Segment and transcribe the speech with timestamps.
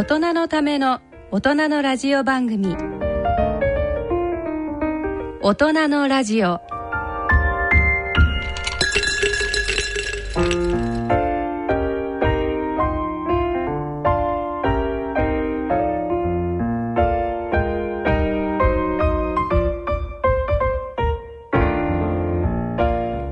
[0.00, 2.74] 大人のための大人のラジオ番組。
[5.42, 6.62] 大人のラジオ。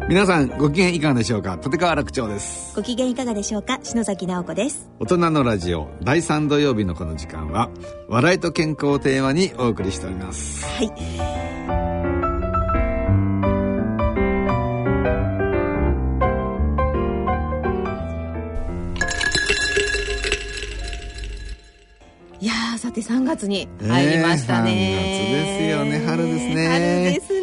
[0.09, 1.59] 皆さんご機嫌いかがでしょうか？
[1.63, 2.75] 立川楽長です。
[2.75, 3.79] ご機嫌いかがでしょうか？
[3.83, 4.89] 篠崎直子です。
[4.99, 7.69] 大人のラジオ第3土曜日のこの時間は
[8.09, 10.65] 笑いと健康をテーマにお送りしております。
[10.65, 10.87] はい。
[22.41, 24.73] いやーさて3月に入りましたね。
[24.75, 26.07] ねえ3月ですよね。
[26.07, 26.67] 春ですね。
[26.67, 27.38] 春です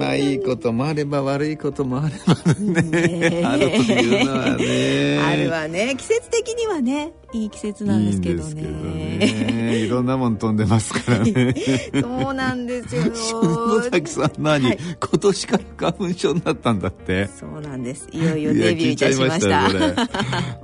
[0.00, 2.82] まあいいこともあれば悪いこともあればね。
[2.82, 5.18] ね春というのはね。
[5.18, 5.94] 春はね。
[5.98, 9.76] 季節的にはねいい季節なんですけどね。
[9.76, 11.54] いいろんなもん飛んでますからね。
[12.00, 13.02] そうなんですよ。
[13.14, 14.78] 篠崎さん何、はい。
[14.78, 17.28] 今年から花粉症になったんだって。
[17.38, 18.08] そうなんです。
[18.10, 19.68] いよいよデビューいたしました。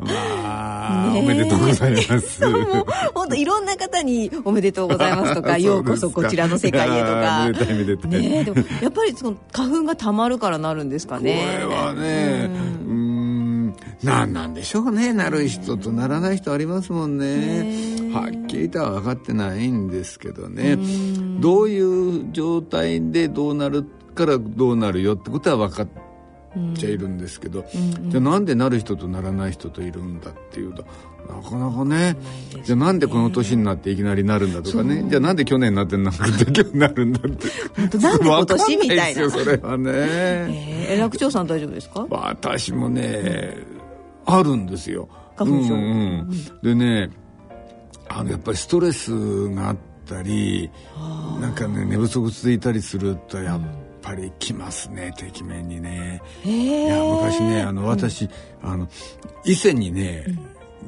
[0.00, 2.46] まあ、ねえおめでとうございます。
[2.46, 5.72] もう本当いろんな方に「おめでとうございます」とか 「そうですか。
[5.74, 7.50] ようこそこちらの世界へ」とか。
[8.06, 11.58] ねえでもやっぱりその花粉がたまるからなるんですかね。
[11.64, 15.12] これはねうーん何なんでしょうね。
[15.12, 18.12] なる人とならない人ありますもんね。
[18.12, 20.78] はっきりとは分かってないんですけどね。
[21.40, 25.88] どういう状態でどうなるからどうなるよってことは分かっ
[26.74, 27.64] ちゃいるんですけど、
[28.08, 30.84] じゃあなんでなる人とならない人といるんだっていうと
[31.28, 32.16] なかなかね。
[32.64, 35.04] じゃあなんでこの年になっていきなりなるんだとかね。
[35.08, 37.22] じゃあなんで去年になってなくて今日になるんだっ
[37.88, 39.30] てなんで今年みたいな。
[39.30, 39.90] それはね。
[40.88, 42.06] えー、楽長さん大丈夫ですか？
[42.10, 43.56] 私もね、
[44.24, 45.08] あるんですよ。
[45.36, 45.74] 花粉症。
[45.74, 45.84] うんう
[46.24, 46.30] ん。
[46.62, 47.10] でね
[48.08, 50.70] あのやっぱりストレスがあったり
[51.40, 53.60] なんかね寝不足続いたりするとやっ
[54.06, 56.22] ぱり来ますね、てきめんにね。
[56.44, 58.28] えー、いや昔ねあの私、
[58.62, 58.88] あの
[59.44, 60.26] 伊勢にね、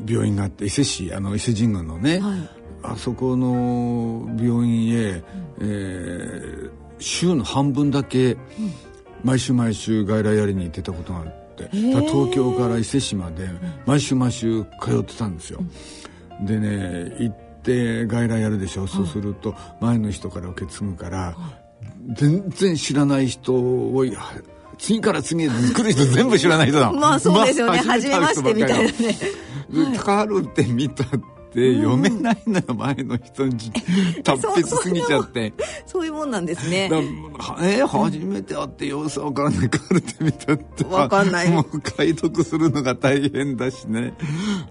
[0.07, 2.51] 病院があって伊勢市あの伊勢神宮のね、はい。
[2.85, 5.23] あそこの病院へ、
[5.61, 6.71] えー
[7.01, 8.37] 週の半分だけ、
[9.23, 13.49] 毎週毎週外来やりに行ってたことがあって、東京から伊勢市まで
[13.87, 15.61] 毎週毎週通ってたんですよ。
[16.43, 21.37] でね行って外来やるでしょ、そうすると前の人から受け継ぐから、
[22.09, 24.05] 全然知らない人を
[24.79, 26.93] 次から次へ来る人全部知らない人だ。
[26.93, 28.93] まあそうですよね、まあ初めましてみたいなね。
[29.93, 31.19] でカルテ見たって
[31.55, 33.57] 読めないのよ、前の人に。
[34.23, 35.53] 達筆すぎちゃって。
[35.87, 36.91] そういうもんなんですね。
[37.61, 40.85] えー初めて会って様子わからないカルテ見たって。
[40.85, 41.51] わかんない。
[41.51, 44.15] もう解読するのが大変だしね。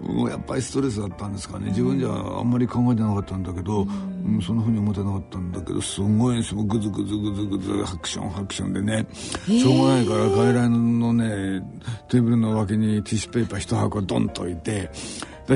[0.00, 1.66] もうやっぱりストレスだったんですかね。
[1.66, 4.40] 自分じゃあんまり考えてなかったんだけど、うん。
[4.40, 9.06] そんなふうに思ってなかったんだけどすごいすごいグズグズグズグズハクションハクションでね、
[9.46, 11.62] しょうがないから外来のね
[12.08, 14.90] テーブルの脇にティッシュペーパー一箱ドンと置いてで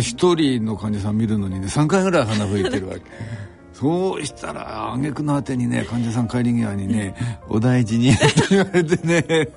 [0.01, 3.03] 一人の患者さん見るのにね3回ぐらい鼻吹いてるわけ。
[3.73, 7.17] そうしたら挙句の果てにね患者さん帰り際にね
[7.49, 9.49] 「お大事に」って言われてね。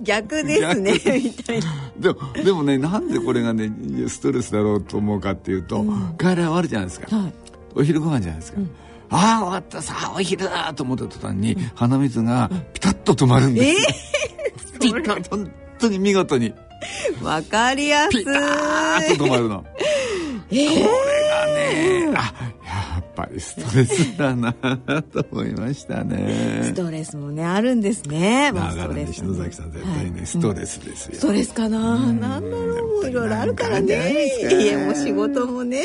[0.00, 1.66] 逆ですねみたいな。
[1.98, 3.70] でもでもねなんでこれがね
[4.08, 5.84] ストレスだろうと思うかっていうと、
[6.16, 7.32] 外来終わるじゃないですか、はい。
[7.74, 8.60] お昼ご飯じゃないですか、
[9.10, 16.54] ああ終わったさあお昼だと思った途端に、鼻水がピタッと止まるんですよ、ピタッ本当に見事に
[17.22, 18.24] わかりやすい。
[18.24, 19.64] ピターッと止まるの。
[20.50, 22.32] これがね、あ、
[22.64, 26.72] やっぱりストレスだなと思いましたスね。
[26.74, 28.50] トレスもねあるんですね。
[28.52, 31.14] まあだからね、篠崎さん絶対ね、ストレスですよ。
[31.16, 32.86] ストレスかな、なんだろう。
[32.94, 34.26] もういろいろあるからね。
[34.50, 35.82] 家も仕事もね。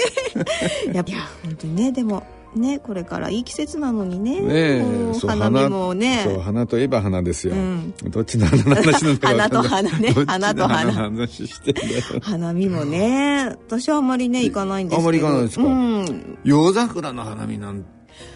[0.93, 1.91] やっぱいや本当にね。
[1.91, 2.23] でも
[2.55, 4.39] ねこれからいい季節なのにね。
[4.41, 4.85] ね
[5.25, 6.21] 花見もね。
[6.23, 7.93] そう花といえば花ですよ、ん。
[8.09, 9.93] どっちの花の話なんだか分かんない。
[9.95, 10.13] 花と花ね。
[10.27, 10.85] 花と花。
[10.85, 11.73] の話して
[12.21, 13.55] 花見もね。
[13.67, 15.01] 私はあんまりね行かないんですけど。
[15.01, 15.63] あんまり行かないですか？
[15.63, 16.38] うん。
[16.44, 17.83] 夜桜の花見なん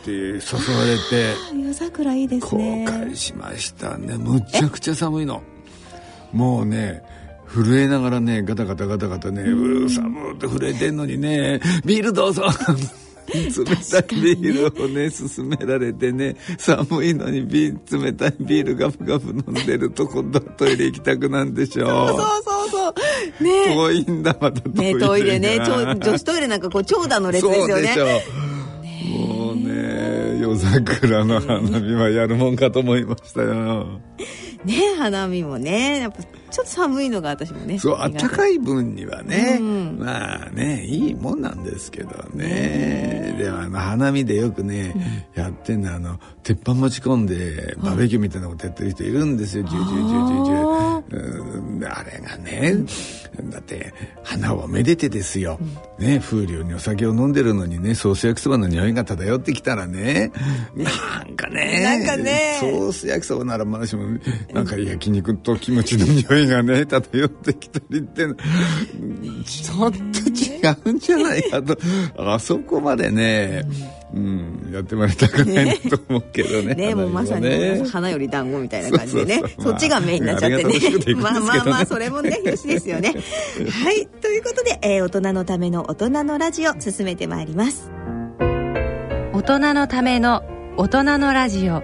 [0.03, 0.39] て誘わ
[0.85, 1.33] れて。
[1.55, 4.17] 夜桜いいです後ね悔しましたね。
[4.17, 5.41] むちゃくちゃ寒いの。
[6.33, 7.01] もうね
[7.47, 12.43] 震えながらねガタガタガタガタねうー寒って震えてんのにねビールどうぞ
[13.33, 23.75] 冷たいビールをね勧められてね寒いのにビー冷たいビールガブガブ飲んでると今度はトイレ行きたくなんでしょそうそうそうね。
[23.75, 25.59] 遠いんだまたトイレがねトイレね。
[25.59, 28.23] 女子トイレなんかこう長蛇の列ですよね。
[29.09, 33.99] もうね夜桜の花火はやるもんかと思いましたよ、
[34.65, 36.17] ね花見もねやっぱ
[36.49, 39.97] ちょっと寒いのが私もねそうあったかい分にはね、うん。
[39.99, 43.35] まあねいいもんなんですけどね。
[43.37, 51.75] でもあの花見でよくね、やってんのはあの鉄板持ち込んでバーベキューみたいなことやってる人いるんですよ、ジュージュージュージュージュー。
[51.75, 51.85] うん。
[51.85, 52.73] あれがね、
[53.43, 53.93] だって
[54.23, 55.59] 花をめでてですよ、
[55.99, 60.31] ね風流にお酒を飲んでるのにねソース焼きそばの匂いが漂ってきたらね。
[60.75, 62.57] なんかねなんかね。
[62.59, 64.03] ソース焼きそばならまだしも
[64.53, 68.25] なんか焼肉とキムチの匂いがね 漂ってきたりって。
[69.45, 71.77] ちょっと違うんじゃないかと。
[72.17, 73.96] あそこまでね、うん、
[74.71, 76.75] やってもらいたくないと思うけどね。
[76.75, 79.43] ねもうまさにね花より団子みたいな感じでね。
[79.59, 80.73] そっちがメインになっちゃってね。
[80.73, 81.15] ね。
[81.15, 83.13] まあまあまあそれもねよしですよね。
[83.83, 84.07] はい。
[84.21, 87.91] ということで、えー大人のための大人のラジオ進めてまいります。
[89.33, 90.43] 大人のための
[90.77, 91.83] 大人のラジオ。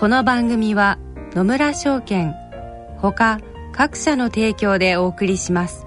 [0.00, 0.98] この番組は
[1.34, 2.34] 野村証券
[2.96, 3.38] ほか
[3.72, 5.86] 各社の提供でお送りします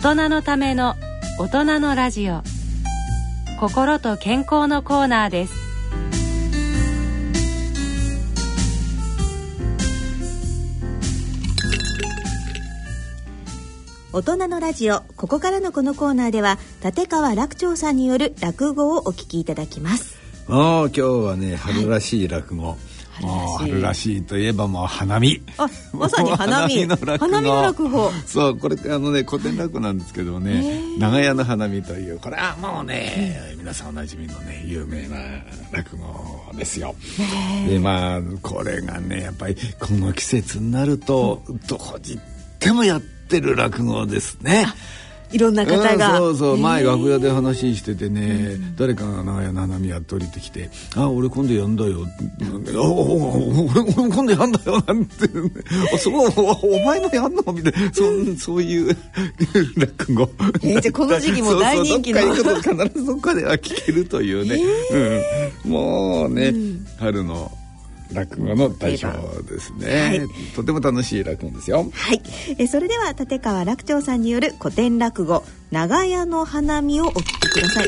[0.00, 0.96] 人のための
[1.38, 2.42] 大人のラジオ。
[3.60, 5.52] 心と健康のコーナーです。
[14.14, 20.16] 大人のラジオここからのこのコーナーでは立川楽長さんによる落語をお聞きいただきます。
[20.48, 22.78] ああ今日はね春らしい落語、
[23.20, 25.42] もう春らしいといえばもう花見。
[25.58, 26.86] あまさに花見。
[26.86, 27.18] の落語。
[27.18, 28.12] 花見の落語。
[28.26, 30.98] そうこれあのね古典落語なんですけどもね。
[30.98, 35.16] 長屋の花見というこれはもうね、皆さんおなじみのね有名な
[35.70, 36.94] 落語ですよ。
[37.68, 42.22] でまあこれがねやっぱりこの季節になるとどこに行っ
[42.58, 44.66] てもやってる落語ですね
[45.32, 46.58] いろんな方が、うんそうそう。
[46.58, 52.04] 前楽屋で話しててね、誰かが長屋の花見やって降りてきて「あ俺今度やんだよ」
[52.74, 55.26] あおお俺俺今度やんだよ」なんて
[55.94, 57.92] 「あそうお前のやんの?」みたいな。
[57.92, 58.96] そんそういう
[59.76, 60.30] 落語、
[60.62, 62.20] えーじゃあこの時期も大人気の。
[62.20, 64.60] そうそうどっか行くと必ずどっかでは聞けるというね、
[65.64, 66.52] うん、もうね、
[66.98, 67.50] 春の
[68.12, 70.20] 落語の代表ですね、はい
[70.54, 71.90] とても楽しい落語ですよ。
[71.92, 72.22] はい、
[72.58, 77.86] えそれでは立川楽長さんによる古典落語長屋の花見をお聞きください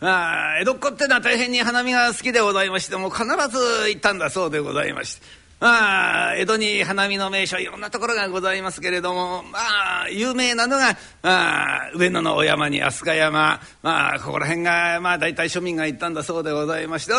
[0.00, 5.43] ああ江戸っ子ってのは大変に花見が好きでございましてもう必ず行ったんだそうでございまして。
[5.60, 13.60] ああ江戸に花見の名所いろんなところがございますけれどもまあ有名なのがああ上野のお山に飛鳥山。
[13.82, 17.18] まあここら辺がまあ大体庶民が行ったんだそうでございましておい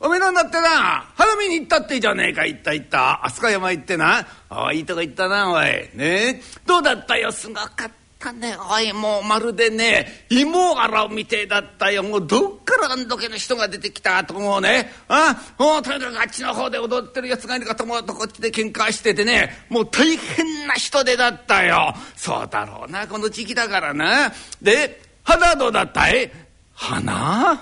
[0.00, 3.24] おめえなんだってな花見に行ったっていいじゃねえか行った行った。
[3.26, 4.26] 飛鳥山行ってな。
[4.50, 5.64] ああいいとこ行ったなおい。
[5.64, 6.42] ねえ。
[6.66, 8.03] どうだったよすごかった。
[8.14, 12.02] ったねおいもうまるでね芋洗うみてえだったよ。
[12.02, 14.90] もうどっからあんどけの人が出てきたと思うね。
[15.08, 19.66] あもうとにかくあっちの方で踊ってるやつがいるかと思うとこっちで喧嘩しててね。
[19.68, 21.94] もう大変な人出だったよ。
[22.16, 24.32] そうだろうなこの時期だからな。
[24.62, 26.30] で花どうだったい？
[26.74, 27.60] 花？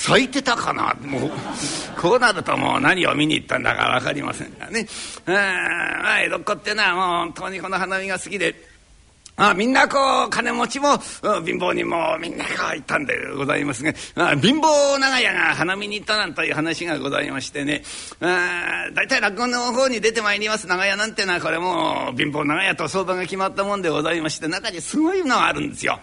[0.00, 0.94] 咲いてたかな？
[1.06, 1.30] もう
[2.00, 4.86] こうなるともう何を見に行ったんだか分かりませんがね。
[5.26, 8.70] あまあ江戸っ子ってのはもう本当にこの花見が好きで。
[9.36, 10.96] あみんなこう金持ちもう
[11.40, 13.92] ん貧乏人もみんなこう行ったんでございますが。
[14.16, 17.82] あ貧乏長屋が花見に行ったなんという話がございましてね。
[18.20, 20.66] 大体落語の方に出てまいります。
[20.66, 26.00] 長屋なんてのはこれもう貧乏長屋と相場が決まったもんでございまして中にすごいのがあるんですよ。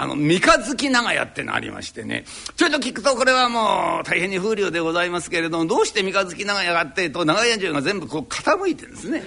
[0.00, 2.24] あの三日月長屋ってのありましてね
[2.56, 9.22] ちょいと聞くとこれはもう大変に風流でございますけれどもどうして三日月長屋があってと長屋中が全部こう傾いてるんですね。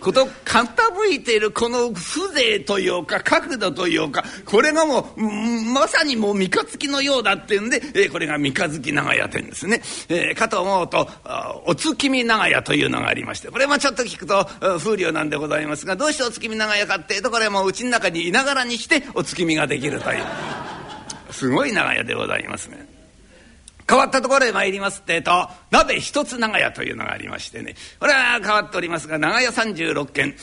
[0.00, 11.08] こと傾いているこの風情というか角度というかこれがもうまさにもう三日月のようだっていうんで、えー、これが三日月長屋店ですね、えー、かと思うと
[11.66, 14.46] お月見長屋というのがありましてこれもちょっと聞くと
[14.78, 20.24] 風流なんでございますがどうしてお月見長屋かっていうとこれもうちの中にいながらにしてお月見ができるという
[21.30, 22.97] すごい長屋でございますね。
[23.88, 27.74] 変わったところへ参りますってえと鍋一つ長屋というのがありましてね。
[27.98, 30.34] これは変わっておりますが長屋36軒。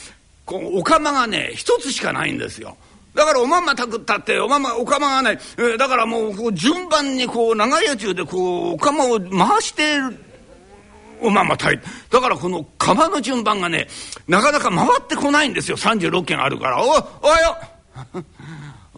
[0.44, 2.76] こうお釜がね一つしかないんですよ。
[3.14, 9.96] だからおまんま炊くったっておまんまお釜がない、えー、だからもうこう順番にこう長屋中でこうお釜を回して
[11.22, 13.88] おまんま炊いだからこの釜の順番がね
[14.28, 15.76] なかなか回ってこないんですよ。
[15.76, 17.56] 36軒あるから「おおはよ
[18.14, 18.24] う。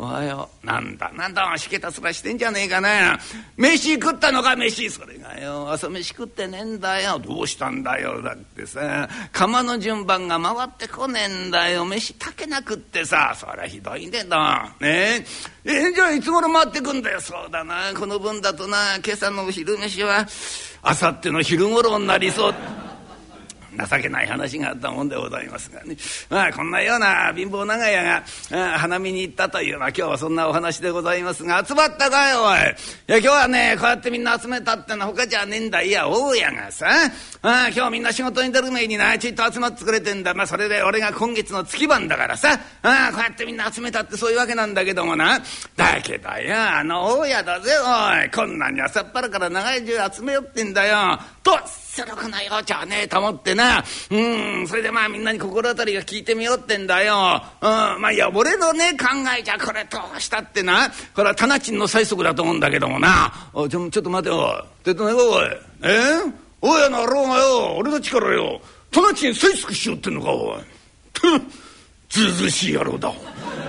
[0.01, 0.67] おはよう。
[0.67, 3.19] なんだ、なんだ、しけたすらしてんじゃねえかな。
[3.57, 4.89] 飯食ったのか、飯。
[4.91, 7.19] それがよ、朝飯食ってねえんだよ。
[7.19, 8.23] どうしたんだよ？
[8.23, 11.85] だってさ、釜の順番が回ってこねえんだよ。
[11.85, 14.73] 飯炊けなくってさ、そりゃひどいねだ。
[14.79, 15.27] ね
[15.65, 15.89] え。
[15.89, 17.21] え、じゃあいつ頃回ってくんだよ？
[17.21, 17.93] そうだな。
[17.99, 20.29] この分だとな、今朝の昼飯は、
[20.81, 22.55] あさっての昼頃になりそう。
[23.87, 25.97] 情けない話があったもんでございますがね。
[26.29, 32.59] まあこんなような貧乏長屋が花見に行ったというのは今日はそんなお話でございますが集まったかよおい。
[32.59, 32.61] い
[33.07, 35.83] や今日はねこうやってみんな集めたってのは他じゃねえんだ。
[35.83, 36.87] いや大家がさ
[37.43, 40.35] あ今日みんな仕事に出る前になちっと集まってくれてんだ。
[40.35, 45.41] まあそれで俺が今月の月番だからさあこうやってみんな集めたってそういうわけなんだけどもな。
[45.77, 48.31] だけどよあの大家だぜおい。
[48.31, 51.19] こんなに朝っぱらから長い中集めよってんだよ。
[51.43, 51.53] と
[51.99, 57.43] するくなようじゃねえと思ってなうんそれでまあみんなに心当たりが聞いてみようってんだよ。
[57.61, 57.69] うん
[58.01, 60.91] まあいや俺のね考えじゃこれどうしたってな。
[61.15, 63.51] これは店賃の催促だと思うんだけどもな。
[63.53, 64.65] おちょちょっと待てよ。
[64.85, 65.47] てとねおい。
[65.83, 65.89] え？
[65.89, 67.77] ー、おやなろうがよ。
[67.77, 68.61] 俺たちからよ
[68.93, 70.61] 店賃催促しようってんのかおい。
[72.09, 73.13] ずうずうしい野郎だ。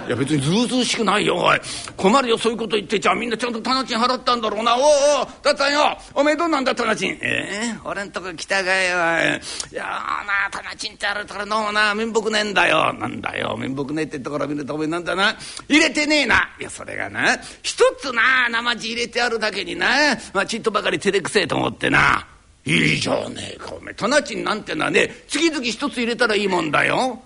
[0.07, 1.59] いや別にずうずうしくないよおい。
[1.95, 3.13] 困るよそういうこと言ってじゃ。
[3.13, 4.75] みんなちゃんと店賃払ったんだろうな。
[4.75, 4.83] おお
[5.21, 5.95] おだったよ。
[6.15, 9.71] おめえどうなんだ店賃ええー、俺んとこ来たかよい。
[9.71, 11.93] いやまあ店賃ってあるからどうもな。
[11.93, 12.91] 面目ねえんだよ。
[12.93, 13.55] なんだよ。
[13.55, 15.35] 面目ねえってところ見るとおめえなんだな。
[15.67, 16.49] 入れてねえな。
[16.59, 17.37] いやそれがな。
[17.61, 22.25] 一つな生地入れてあるだけにな、まあ、ちっとばかり照れくせえと思ってな。
[22.65, 23.75] いいじゃねえか。
[23.75, 27.21] おめえ店賃なんてのはね月々一つ入れたらいいもんだよ。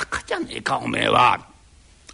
[0.00, 1.40] バカじゃねえかおめえは。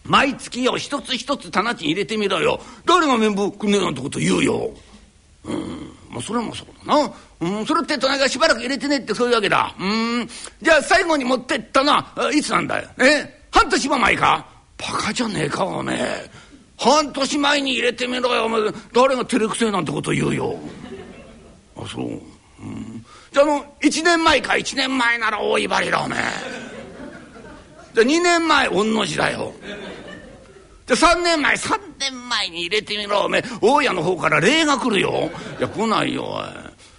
[0.05, 4.71] 毎月よ一つ一つ棚賃入れてみろよ誰が面目ねえなんてこと言うよ。
[5.45, 7.13] うんまあそれもそうだな。
[7.41, 9.75] うんそれって隣がしばらく入れてねえってそういうわけだ。
[9.79, 10.29] うん
[10.61, 12.89] じゃあ最後に持ってったのはいつなんだよ？
[12.99, 13.41] え？
[13.51, 14.47] 半年も前か？
[14.77, 16.31] バカじゃねえかおめえ。
[16.79, 18.61] 半年前に入れてみろよお前
[18.95, 20.59] 誰が照れくせえなんてこと言うよ。
[21.77, 22.05] あそう。
[22.07, 26.70] うんじゃあもう1年前か1年前なら大威張りだおめえ。
[27.95, 29.53] じゃ2年前御の字だよ。
[30.87, 33.25] で3年前3年前に入れてみろ。
[33.25, 35.31] おめえ大家の方から礼が来るよ。
[35.59, 36.45] いや来ないよおい。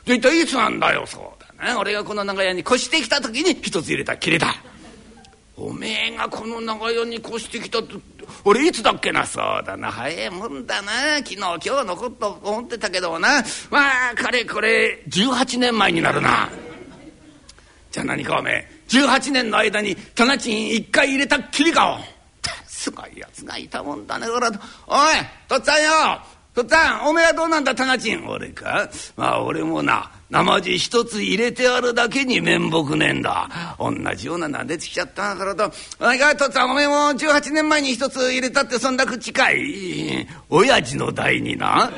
[0.05, 1.75] じゃ一体いつなんだよそうだね。
[1.75, 4.55] 俺がこの長屋に越してきた時に一つ入れた切れた。
[5.57, 7.95] おめえがこの長屋に越してきたって
[8.45, 9.91] 俺いつだっけなそうだな。
[9.91, 11.17] 早いもんだな。
[11.17, 13.43] 昨日今日のこと思ってたけどな。
[13.69, 16.50] まあかれこれ18年前になるな。
[17.91, 22.00] じゃあ何かおめえ18年の間に店賃1回入れたっきりか
[22.67, 24.51] すごいやつがいたもんだね俺は
[24.88, 25.15] おい
[25.48, 26.19] とっつぁんよ。
[26.53, 28.89] とっつぁんおめえはどうなんだ店賃俺か？
[29.15, 33.77] まあ俺もな生地一つ入れてあるだけに面目ねえんだ。
[33.79, 40.27] 同じようなな出てきちゃったからと「おいかとっつぁんおめえも18年前に一つ入れたってそんな口かい。
[40.50, 41.89] 親父の代にな。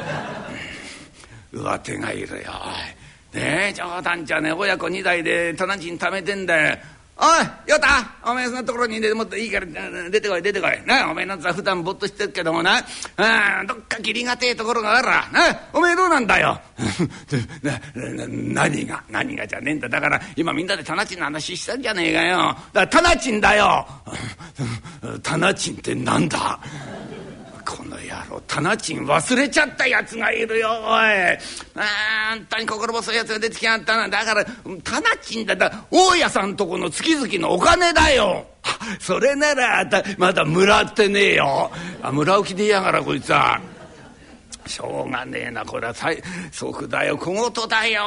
[1.53, 3.02] 上手がいるよおい。
[3.33, 6.77] ねえ冗談じゃね親子二代で店賃貯めてんだよ。
[7.15, 7.23] お
[7.67, 9.65] いよたお前そんなところにねもっといいから
[10.09, 10.85] 出てこい出てこい。
[10.87, 12.77] なお前なんざ普段ぼっとしてるけどもな。
[13.17, 16.59] あどっか義理がてえところがあらなお前どうなんだよ。
[17.61, 17.79] な
[18.27, 19.87] 何が何がじゃねえんだ。
[19.87, 22.37] だから今みんなで店賃の話したんじゃねえかよ。
[22.73, 23.87] だから店賃だよ。
[25.21, 26.59] 店賃ってなんだ？
[27.65, 31.37] この野郎店賃忘れちゃったやつがいるよおい。
[31.75, 34.09] あんたに心細いやつが出てきやがったな。
[34.09, 38.45] だから店賃だったら大家さんとこの月々のお金だよ。
[38.99, 39.85] それなら
[40.17, 41.71] まだもらってねえよ。
[42.01, 43.59] あ村置きでいやがらこいつは。
[44.65, 45.93] しょうがねえなこれは。
[45.93, 48.01] 最速だよ小言だよ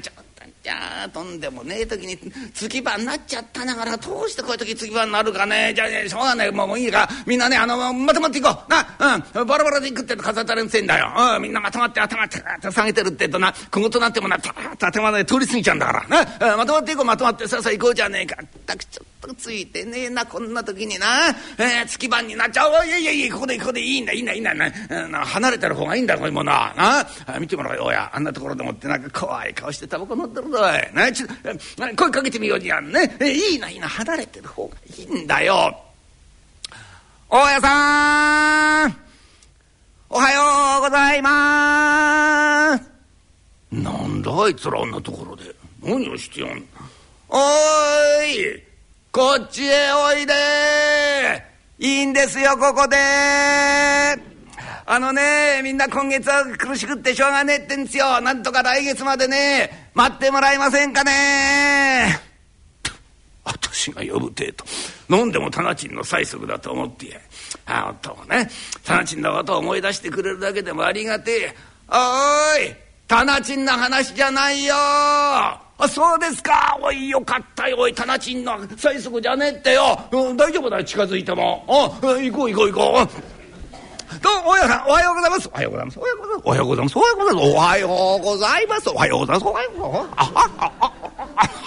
[0.00, 2.18] ちょゃとんでもねえ時に
[2.52, 5.72] 月番になっちゃったながらどうしてこういう時月番になるかね。
[5.74, 6.52] じゃあねしょうがない。
[6.52, 7.08] もういいか。
[7.26, 8.70] みんなねあのまとまっていこう。
[8.70, 9.46] なうん。
[9.46, 13.52] バラバラでいくってと風当たれんせんだよ、うん、みんなまとまって頭って下げてるってとな。
[13.70, 16.24] 小言なってもなたっと頭で通り過ぎちゃうんだから。
[16.24, 17.46] な、うん、まとまっていこうまとまって。
[17.46, 18.36] さあさあ行こうじゃねえか。
[18.42, 22.86] ったくちょっとくついてねえなこんな時にな、えー、月番になっちゃう。
[22.86, 24.54] いやいやいやここでここでいいんだいいんだいいんだ。
[24.54, 24.70] な
[25.08, 26.74] な離れてる方がいいんだこういうものは。
[27.26, 27.76] な見てもらおう。
[27.76, 30.94] よやあんなところでもってなんか怖い顔してタバコ飲んでるぞい。
[30.94, 31.26] なちょ
[31.96, 33.88] 声かけてみようじゃんね、えー、いいないいな。
[33.88, 35.76] 離れてる方がいいんだよ。
[37.28, 38.96] 大家さん。
[40.10, 42.90] おはようございます。
[43.70, 45.54] なんだあいつらあんなところで。
[45.82, 46.64] 何をしてやん
[47.28, 48.67] おーい。
[49.10, 50.34] こっちへおいで。
[51.78, 52.96] いいんですよここで。
[54.84, 58.20] あのねみんな今月は苦しくってしょうがねえってんですよ。
[58.20, 62.18] なんとか来月までね待ってもらえませんかね。
[63.44, 64.64] 私が呼ぶてえと
[65.08, 67.08] 飲んでも店賃の催促だと思って。
[67.08, 67.18] や
[67.66, 68.50] ああ夫もね
[68.84, 71.56] 店賃のことを思い出してくれるだけでもありがてえ。
[71.88, 72.76] おーい
[73.08, 74.74] 店賃の話じゃないよ。
[75.78, 83.38] あそうですかおいよかったよおい店賃の催促じゃねえってよ、うん、大丈夫だよ近づいてもあ行こう行こう行こう
[84.22, 85.48] どうも、大家さん、おはようございます。
[85.48, 85.98] おはようございます。
[85.98, 86.46] おはようございます。
[86.46, 86.96] おはようございます。
[86.96, 87.44] おはようございます。
[87.44, 88.88] おはようございます。
[88.88, 89.46] おはようございます。
[89.46, 90.14] おはようございます。
[90.16, 90.92] あははは
[91.36, 91.57] は。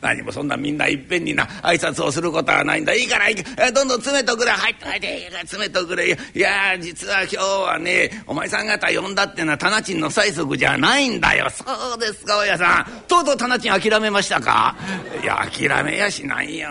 [0.00, 2.94] 何もそんなみんないっぺんにな挨拶をすることはないんだ。
[2.94, 4.50] いいからいいかどんどん詰めとくれ。
[4.52, 6.12] 入って入って詰めとくれ。
[6.12, 11.48] いや実は今日はねお前さん方呼んだってのは店賃の催促じゃないんだよ。
[11.50, 11.64] そ
[11.94, 13.02] うですか大家さん。
[13.08, 14.76] とうとう店賃諦めましたか？
[15.22, 16.70] いや諦めやしないよ。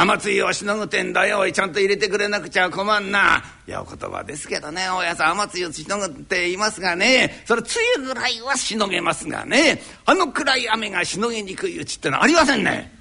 [0.00, 3.42] 雨露をしのぐてんだよちゃんと入れてくれなくちゃ困んな。
[3.66, 4.88] いやお言葉ですけどね。
[4.88, 7.42] 大家さん雨露をしのぐって言いますがね。
[7.46, 9.82] それ梅雨ぐらいはしのげますがね。
[10.06, 12.96] あのくらい雨がしのげにくいうちってのはありませんね。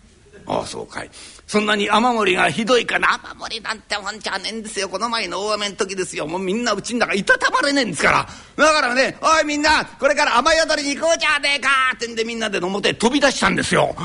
[0.47, 1.09] ああそうかい。
[1.45, 3.19] そんなに雨漏りがひどいかな。
[3.31, 4.89] 雨漏りなんてもんじゃねえんですよ。
[4.89, 6.25] この前の大雨の時ですよ。
[6.27, 8.11] もうみんなうちん中いたたまれねえんですか
[8.57, 8.65] ら。
[8.65, 13.95] だからね「おいみんなこれから雨宿りに行こうじゃねえか」ってんでみんなで表へ飛び出したんですよ。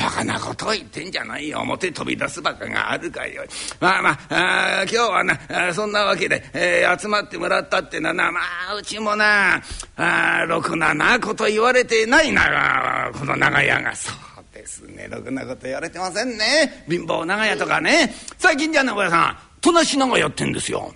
[0.00, 1.60] バカなこと言ってんじゃないよ。
[1.60, 3.44] 表飛び出すバカがあるかよ。
[3.78, 9.60] まあまああ今日はなそんなわけで、えー、集まってもらったってのはなまあうちもな
[9.96, 13.10] あろくななこと言われてないな。
[13.12, 13.94] この長屋が。
[13.94, 15.06] そうですね。
[15.10, 16.84] ろくなこと言われてませんね。
[16.88, 18.14] 貧乏長屋とかね。
[18.38, 20.94] 最近じゃねおやさん戸無長屋ってんですよ。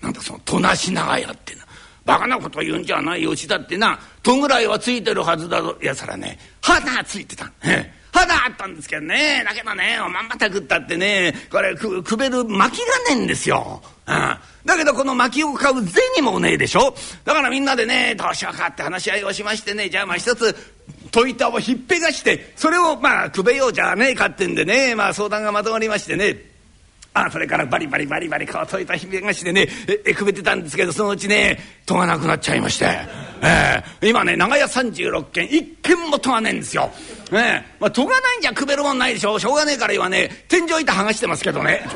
[0.00, 1.62] なんだその戸無長屋っての
[2.04, 3.98] バカなこと言うんじゃないようちだってな。
[4.22, 5.76] 戸ぐらいはついてるはずだぞ。
[5.82, 7.50] いやそらね肌ついてた。
[8.12, 13.82] 肌あったんですけどねだけどねおまんまた食ったってねこれくくべる薪がねえんですよ。
[14.06, 14.14] うん、
[14.64, 16.94] だけどこの薪を買う銭もねえでしょ。
[17.24, 20.54] だからみんなでねどうしようかって話し合いをしましてねじゃあまあ一つ
[21.12, 26.50] 戸板をひっぺがしてそれをまあくべようじゃねえかってんでねまあ相談がまとまりましてね。
[27.12, 29.68] あそれからバリバリバリバリこう解いたひびがしでね
[30.04, 32.86] えくべてたんですけどそのうちね戸がなくなっちゃいまして、
[33.42, 36.90] えー、今ね長屋36軒一軒も戸がねえんですよ。
[37.32, 39.38] えーまあ、戸がないんじゃくべるもんないでしょ。
[39.38, 41.86] しょうがねえから今ね天井板剥がしてますけどね。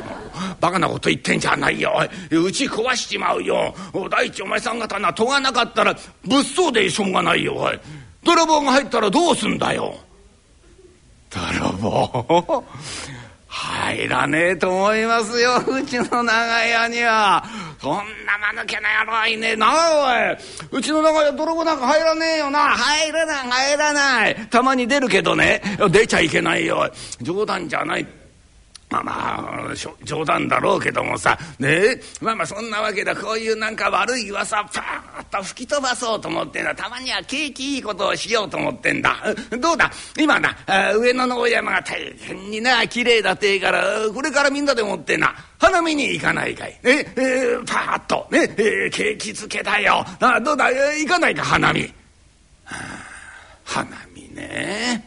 [0.61, 1.93] バカなこと言ってんじゃないよ。
[2.31, 3.75] うち壊しちまうよ。
[4.11, 7.55] 第一お前さん方な戸がなかったら物騒でしょうがないよ。
[7.57, 7.79] おい
[8.23, 9.95] 泥棒が入ったらどうすんだよ。
[11.31, 12.65] 泥棒。
[13.55, 17.45] 入らねえと思いますようちの長屋には。
[17.85, 19.69] そんな間抜けな野郎いねえな
[20.73, 20.79] おい。
[20.79, 22.61] うちの中屋泥棒なんか入らねえよな。
[22.71, 24.37] 入らない入らない。
[24.49, 25.61] たまに出るけどね。
[25.91, 26.91] 出ちゃいけないよ。
[27.21, 28.07] 冗談じゃない。
[28.95, 31.39] まあまあ冗談だろうけどもさ。
[31.59, 32.01] ね。
[32.21, 33.17] まあまあそんなわけだ。
[33.17, 36.75] こういうなんか悪い噂パーッと吹き飛ばそうと思ってんだ。
[36.75, 39.17] たまには景気いいことをしようと思ってんだ。
[39.61, 39.91] どうだ？
[40.19, 40.57] 今な
[40.97, 43.83] 上野の大山が大変にな綺麗だてえから
[44.15, 45.35] これからみんなでもってな。
[45.59, 46.79] 花見に行かないかい。
[46.83, 47.13] ね。
[47.17, 48.29] えー、パーッと。
[48.31, 48.43] ね。
[48.59, 50.05] えー、景気づけだよ。
[50.21, 50.71] あどうだ？
[50.71, 51.43] え行かないか？
[51.43, 51.89] 花見、は
[52.67, 52.77] あ、
[53.65, 55.07] 花見ね。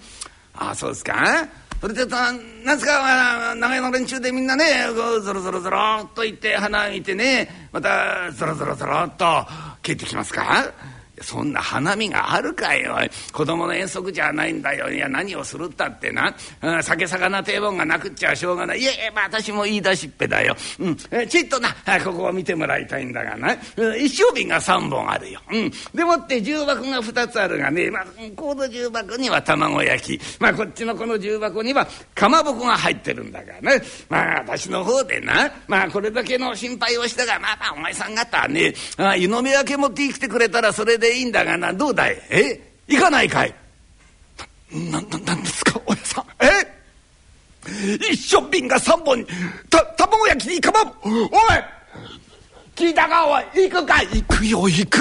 [0.55, 1.47] あそうですか？
[1.79, 2.39] それで何
[2.79, 9.45] すか長屋の連中でみんなねぞろぞろぞろっと行って花見てねまたぞろぞろぞろっと
[9.83, 10.71] 帰ってきますか？
[11.21, 12.97] そんな花見があるかよ。
[13.33, 14.91] 子供の遠足じゃないんだよ。
[14.91, 18.79] いや何をするったってな、うん、酒魚定番がなくっちゃしょうがない。
[18.79, 21.69] いやいや、まあ、私も言い出しっぺだよ、うん、えちっとな。
[22.03, 38.73] ここを見てもらいたいんだがな、うん、一升瓶が3本あるよ、うん、でもって重箱が2つあるがね、まあ、この重箱には卵焼き、まあ、こっちのこの重箱にはかまぼこが入ってるんだがねまあ私の方でな、まあ、これだけの心配をしたがまあまあお前さん方はね
[39.17, 42.21] 湯飲み分け持ってきてくれたらそれででいいんだがなどうだい？
[42.29, 42.59] え？
[42.87, 43.53] 行かないかい？
[44.73, 45.79] な、な、なんですか？
[45.85, 46.25] おやさん。
[46.39, 46.47] え？
[48.11, 49.25] 一升瓶が三本
[49.69, 51.29] た卵焼きにかまぼおい！
[52.75, 53.25] 聞いたか？
[53.27, 53.69] おい！
[53.69, 54.99] 行くか行くよ行く。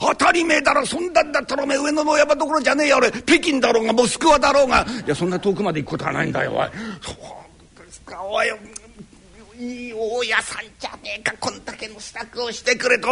[0.00, 4.86] 当たり前だろそんなんだったらおめ上野の山どころじゃねえよ俺北京だろうがモスクワだろうが。
[5.06, 6.68] いやそんな遠くまで行くことはないんだよおい。
[7.02, 8.22] そうですか。
[8.22, 8.48] おい
[9.58, 11.34] いい大家さんじゃねえか。
[11.40, 13.08] こんだけの支度をしてくれと。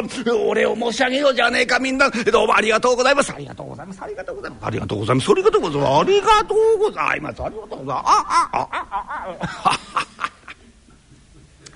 [0.47, 2.09] お礼を申し上げようじゃねえかみんな。
[2.09, 3.33] どうもありがとうございます。
[3.33, 4.01] ありがとうございます。
[4.01, 4.65] ありがとうございます。
[4.67, 5.29] ありがとうございます。
[5.29, 6.01] ありがとうございます。
[6.01, 7.43] ありがとうございます。
[7.43, 7.99] ありがとうございます。
[7.99, 10.16] ああああああ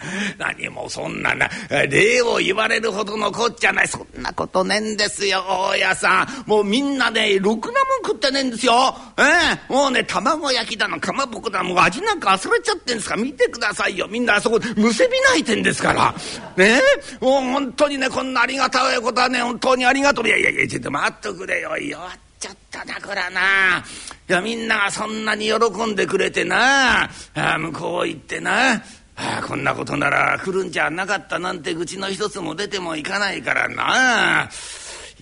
[0.38, 1.48] 何もそんなな
[1.88, 3.88] 礼を言われるほどのこっちゃない。
[3.88, 6.44] そんなことねえんですよ大家さん。
[6.48, 8.96] もうみんなねろくなもん食ってねえんですよ。
[9.18, 9.22] え
[9.68, 9.72] え。
[9.72, 13.16] もうね卵焼きだのかまぼこだのもう味なんか忘れちゃってんですか。
[13.16, 14.08] ら見てくださいよ。
[14.08, 16.14] みんなあそこむせび泣いてんですから。
[16.56, 17.24] ねえ。
[17.24, 20.26] もう本当にねこんなありがたいことはね本当にありがとう。
[20.26, 21.76] いやいやいやちょっと待っとくれよ。
[21.76, 23.84] 弱っちゃっただからな。
[24.28, 27.10] いやみんながそんなに喜んでくれてな。
[27.34, 28.74] あ向こう行ってな。
[28.74, 28.82] あ
[29.20, 34.48] ああこんなことなら来るんじゃなかったなんて愚痴の一つも出てもいかないからな。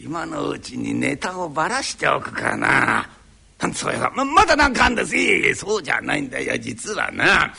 [0.00, 3.08] 今のうちにネタをばらしておくかな。
[3.60, 3.68] な。
[3.68, 5.16] んそうやままだなんかあんです。
[5.16, 7.52] いえいえそうじゃないんだよ実はな。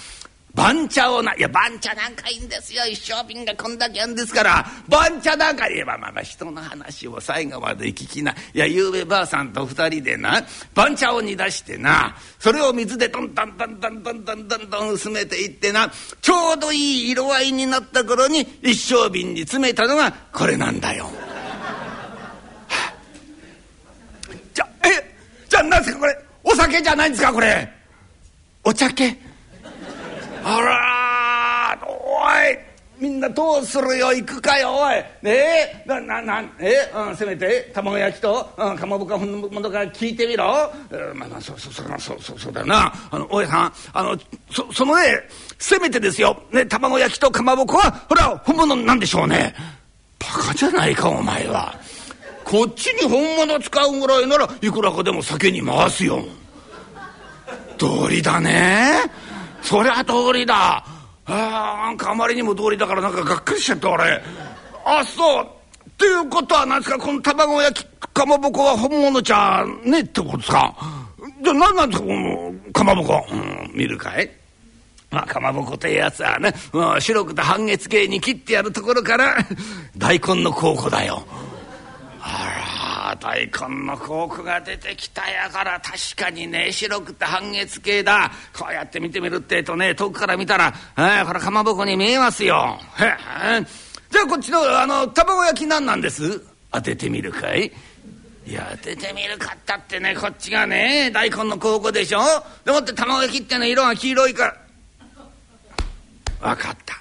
[0.54, 2.86] 番茶をないや番茶なんかいいんですよ。
[2.88, 4.66] 一升瓶がこんだけあるんですから。
[4.88, 8.32] 番茶なんか言えばまあまあ人の話を最後まで聞きな。
[8.32, 21.10] いやゆうべばあさんと二人でな番茶を煮出してなそれを水でトントントントントントントントン薄めていってなちょうどいい色合いになった頃に一升瓶に詰めたのがこれなんだよ。
[24.54, 25.16] じゃえ
[25.48, 27.72] じゃあ何ですかこれお酒じゃないんですかこれ。
[28.64, 29.29] お茶系。
[30.44, 31.96] あらお
[32.52, 32.58] い
[33.00, 34.96] みんなどうするよ行くかよおい。
[35.22, 42.94] ねえなななえ、うん、せめて卵焼きと、うん、かまぼこのものから聞いてみろ、うん、まあまあそうそうそうそそそうだな。
[43.10, 44.18] あのおいさんあの
[44.52, 45.04] そそのね
[45.58, 49.56] せめてですよ、ね、卵焼きとかまぼこはほら本物なんでしょうね。
[50.20, 51.74] バカじゃないかお前は。
[52.44, 56.26] こっちに本物使うぐらいならいくらかでも酒に回すよ。
[57.78, 59.04] 道理だね。
[59.62, 60.84] そりゃ通りだ。
[61.26, 64.22] あなんかあまりにも通りだからなんかがっかりしちゃった俺
[64.86, 65.46] あそう。
[65.46, 65.48] っ
[66.00, 66.98] ていうことは何ですか？
[66.98, 70.76] この卵焼きかまぼこは本物じゃねえってことですか？
[71.44, 72.08] じゃあ何なんですか？
[72.08, 74.32] このかまぼこ、うん、見るかい？
[75.12, 79.38] まあ、かまぼこというやつはね、うん、白くて半月形に切ってやるところから
[79.98, 81.24] 大根の孝子だよ。
[82.22, 82.79] あら。
[83.16, 88.32] 大根のコークが出てきたやから確かにね白くて半月形だ。
[88.58, 92.80] こうやって見てみるってえとね遠くから見たらあこれかまぼこに見えますよ。
[93.00, 93.66] へえ
[94.12, 96.42] じゃあこっちのあの卵焼き何なんです？
[96.72, 97.72] 当ててみるかい？
[98.48, 102.20] いや当ててみるかったってねこっちがね大根の高校でしょ？
[102.66, 104.48] でもって卵焼きってね色が黄色いか
[106.42, 106.54] ら。
[106.56, 106.96] 分かった。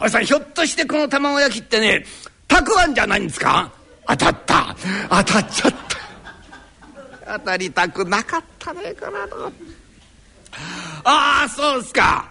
[0.00, 2.04] おいさんひょっとしてこの卵焼きってね
[2.48, 3.72] たくあんじゃないんですか？
[4.08, 4.76] 当たった。
[5.08, 5.72] 当たっちゃっ
[7.24, 7.38] た。
[7.38, 9.26] 当たりたくなかったねかな。
[9.28, 9.52] と
[11.04, 12.28] ああそうっすか。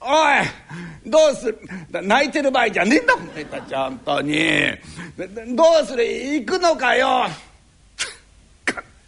[0.00, 1.58] おいどうする？
[1.90, 3.14] 泣いてる場合じゃねえんだ。
[3.14, 4.34] お前たち本当に。
[5.56, 6.04] どうする？
[6.04, 7.26] 行くのかよ。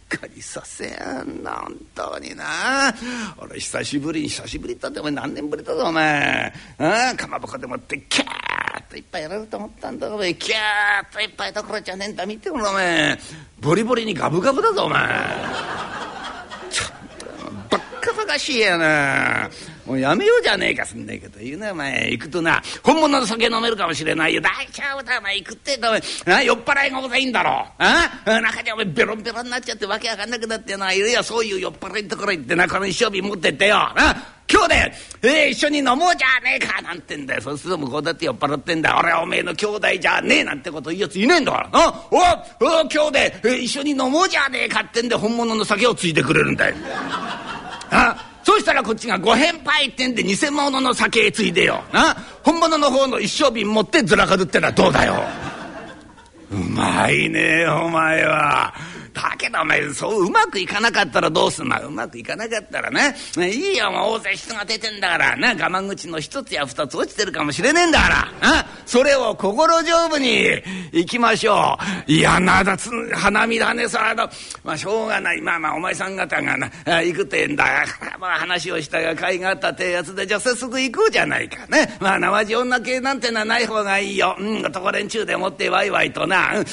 [0.09, 2.93] かりさせやんな本当にな。
[3.37, 6.53] 俺久しぶりに久しぶりだってお前何年ぶりだぞお前。
[6.77, 8.27] あかまぼこでもってキャー
[8.79, 13.17] ッといっぱいやられると思ったんだお前キャーッといっぱいどころじゃねえんだ見てろお前。
[13.59, 15.66] ボリボリにガブガブだぞお前。
[18.37, 19.49] とバッカバカしいやな。
[19.85, 21.71] もうやめようじゃねえかすんねえけど言うな。
[21.71, 24.41] お前行くとな本物の酒飲めるかもしれないよ。
[24.41, 25.81] 大丈夫だお前行くってお
[26.27, 26.45] 前。
[26.45, 27.65] 酔っ払いがございんだろ。
[27.77, 31.23] あ中にお前ベロンベロンになっちゃってわけわかんなくなってないるよ。
[31.23, 33.77] そういう酔っ払いのところ行ってなこの一生日持ってってよ。
[34.49, 37.41] 今日で、えー、一緒に飲もうじゃねえかなんてんだよ。
[37.41, 41.69] そうすると向こうだって酔っ払ってんだ俺はおめえの兄弟じゃねえなんてこと言うやついねえんだから。
[41.73, 42.19] あおお
[42.89, 46.75] 今日で、えー、一緒に飲もうじゃねえかってんで本物の酒をついてくれるんだよ。
[47.91, 55.15] あそうしたらこっちがご返杯ってんで偽物の酒ついでよな本物の方の一升瓶持ってずらかずってのはどうだよ
[56.51, 58.73] うまいねお前は。
[59.17, 61.79] だけどお前そううまくいかなかったらどうすんの？
[61.87, 63.15] うまくいかなかったらね。
[63.37, 65.35] いいよもう大勢人が出てんだから。
[65.35, 68.09] な我慢口の一つや二つ落ちてるかもしれねえんだか
[68.41, 68.65] ら。
[68.85, 70.45] それを心丈夫に
[70.91, 71.77] 行きましょ
[72.07, 72.11] う。
[72.11, 74.13] いやなだつ花見だねそれ。
[74.13, 74.29] の
[74.63, 75.41] まあしょうがない。
[75.41, 76.69] まあまあお前さん方がな
[77.01, 77.63] 行くってんだ。
[77.65, 81.97] からまあ話をしたが甲斐があったってやつでじゃあ早速行こうじゃないかね。
[81.99, 84.35] まあ生地女系なんてのはない方がいいよ。
[84.39, 86.53] うん男連中でもってワイワイとな。
[86.57, 86.63] うん。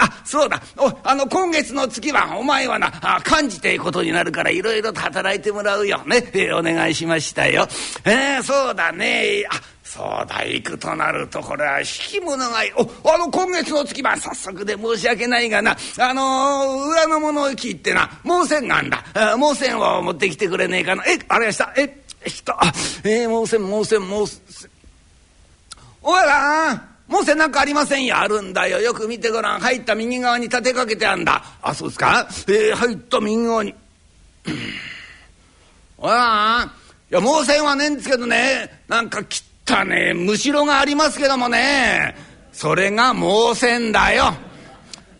[0.00, 0.60] あそうだ。
[0.76, 2.92] おあの今月月の月はお前はな
[3.26, 5.98] 幹事ていうことになるからいろいろと働いてもらうよ。
[6.06, 7.66] ね、えー、お願いしましたよ。
[8.04, 9.44] えー、そうだね。
[9.50, 12.72] あそうだ行くとなるとこれは引き物がいい。
[12.76, 19.02] おあの今月の月番早速で申し訳ないがなあのー裏のものを聞いてな毛線があんだ。
[19.14, 21.04] 毛線を持ってきてくれねえかな。
[21.04, 21.72] えあれがした。
[21.76, 22.54] え人。
[23.02, 24.70] えー、毛線毛線毛線。
[26.02, 28.80] おやさん毛線なんかありませんよあるんだよ。
[28.80, 29.60] よく見てごらん。
[29.60, 31.42] 入った右側に立てかけてあんだ。
[31.62, 32.28] あそうですか？
[32.48, 33.74] えー、入った右側に。
[35.98, 36.70] おや
[37.10, 38.82] いや毛線はねえんですけどね。
[38.88, 40.12] なんか切ったね。
[40.14, 42.14] むしろがありますけどもね。
[42.52, 44.34] それが毛線だよ。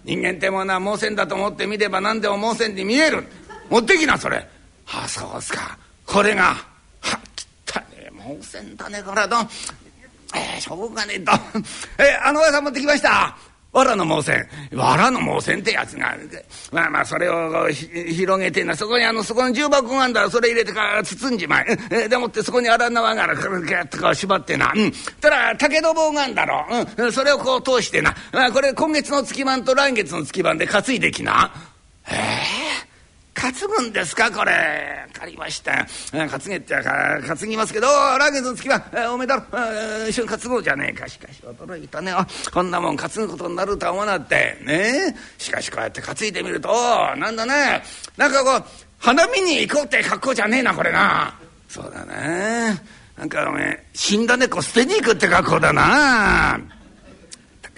[0.05, 3.25] 人間ってものは毛線だと思って見れば何でも毛線に見える。
[3.71, 4.47] 持ってきなそれ。
[4.87, 5.79] ああそうですか。
[6.07, 6.55] これが。
[7.01, 8.11] は切ったね。
[8.39, 9.37] 毛線だねこれど
[10.35, 11.33] えー、しょうがねえと
[11.99, 13.37] えー、あの親さん持ってきました。
[13.71, 14.49] 藁の毛線。
[14.73, 16.17] 藁の毛線ってやつが
[16.73, 18.75] まあまあそれを広げてな。
[18.75, 20.23] そこにあのそこの重箱があんだ。
[20.23, 24.73] らそれ入れてから包んじまええでもってそこに荒縄があるからギュッとこう縛ってな。
[24.75, 24.93] うん。
[25.21, 26.67] たら竹の棒があんだろ。
[26.97, 31.53] う、うん、それをこう通してな、まあ、これ今月の月番と来月の月番で担いできな。
[32.11, 32.88] ええー
[33.39, 34.31] 担ぐんですか？
[34.31, 35.07] これ。
[35.13, 35.87] 借りました。
[36.13, 37.87] 担げってか担ぎますけど
[38.19, 39.43] 来月の月はおめだろ。
[40.09, 41.09] 一緒に担ごうじゃねえか。
[41.09, 42.13] しかし驚いたね。
[42.13, 46.69] あこんなもん担ぐことになるとは思わなってねしかしこうやって担いでみると
[47.17, 47.83] なんだね。
[48.17, 48.65] なんかこう
[48.99, 51.35] 花見に行こうって格好じゃねえなこれな。
[51.69, 52.83] そうだね。
[53.17, 56.61] なんかおめえ死んだ猫捨てに行くって格好だな。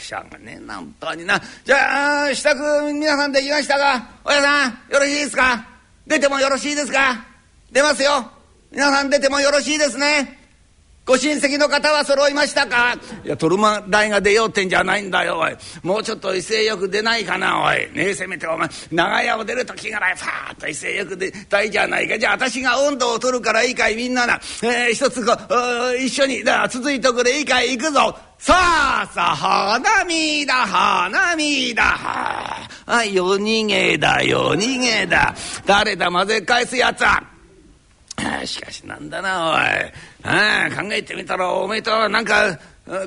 [0.01, 1.41] しゃがねえな本当にな。
[1.65, 4.09] じゃあ支度皆さんできましたか？
[4.25, 5.67] おやさんよろしいですか？
[6.07, 7.25] 出てもよろしいですか？
[7.71, 8.31] 出ますよ。
[8.73, 10.40] 皆さん出てもよろしいですね。
[11.11, 12.97] ご親戚の方は揃いましたか？
[13.25, 15.57] いやトルマ代が出ようってんじゃないんだよおい。
[15.83, 17.79] もうちょっと威勢よく出ないかなおい。
[17.93, 22.17] ねえせめてお前長屋を出る時からファーッと威勢よく出たいじゃないか。
[22.17, 25.33] じゃあ私が温度を取るからいいかいみんなな、えー、一つこ
[25.93, 28.17] う一緒にだ続いてくれいいかい行くぞ。
[28.39, 28.55] さ
[29.03, 31.99] あさあ花見だ花見だ。
[32.87, 35.35] あ夜逃げだ夜逃げだ。
[35.67, 37.21] 誰だ混ぜ返すやつは。
[38.47, 39.59] しかしなんだなおい。
[40.25, 42.59] あ考えてみたらおめえとはなんか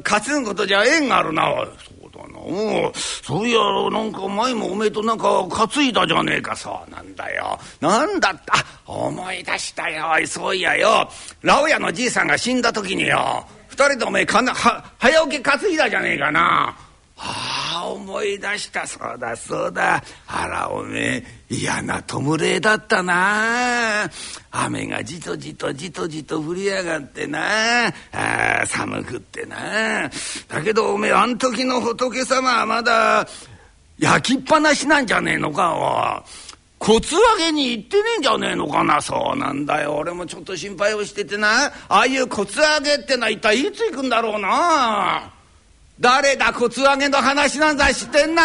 [0.04, 1.68] 担ぐことじゃ縁があるなおい。
[1.68, 3.60] そうだなおそういや
[3.92, 7.60] なんか前もおめえとなんか担いだじゃねえかそうなんだよ。
[7.82, 8.54] なんだった？
[8.86, 11.10] 思い出したよそういやよ。
[11.42, 13.46] ラオヤのじいさんが死んだ時によ。
[13.70, 16.78] 二人でおめえかなは早起き担いだじゃねえかな。
[17.26, 18.86] ああ思い出した。
[18.86, 20.04] そうだそうだ。
[20.28, 24.10] あらおめえ嫌な弔いだったな。
[24.52, 27.88] 雨がじとじとじとじと降りやがってな。
[28.12, 30.10] あ寒くってな。
[30.50, 33.26] だけどおめえあん時の仏様はまだ
[33.98, 35.74] 焼きっぱなしなんじゃねえのか。
[35.74, 36.24] お
[36.78, 39.02] コツ上げに行ってねえんじゃねえのかな。
[39.02, 39.96] そうなんだよ。
[39.96, 41.68] 俺もちょっと心配をしててな。
[41.68, 45.32] ああいうコツ上げってのは一体いつ行くんだろうな。
[46.04, 48.44] 誰だコツ上げの話なんだ知ってんな。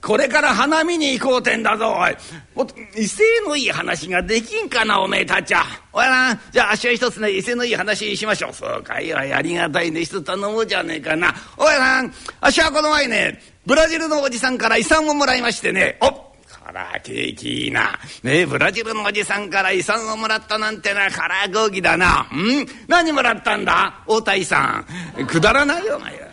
[0.00, 2.16] これから花見に行こうてんだぞおい。
[2.54, 5.64] もっと威勢のいい話ができんかなおめえたちは。
[5.92, 8.52] おやなじゃあ足を一つね威勢のいい話しましょう。
[8.52, 11.34] そうかいやありがたいね一つ頼もうじゃねえかな。
[11.56, 15.98] おやさんあっしはこの前ねブラジルのおじさんから遺産をもらいましてね。
[16.00, 16.27] おっ
[16.72, 17.98] ら景気いいな。
[18.22, 22.22] ね、ブラジルのおじさんから遺産をもらったなんてな、空合議だな。
[22.32, 22.66] ん？
[22.86, 24.02] 何もらったんだ？
[24.06, 24.86] 大田遺産。
[25.26, 26.28] くだらないよ、お前。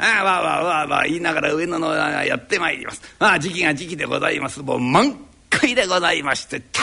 [0.00, 3.02] ああ、わあわあわあわあ言いながら上野のやってまいります。
[3.18, 4.60] ああ、時期が時期でございます。
[4.60, 5.18] もう満
[5.50, 6.82] 開でございまして、た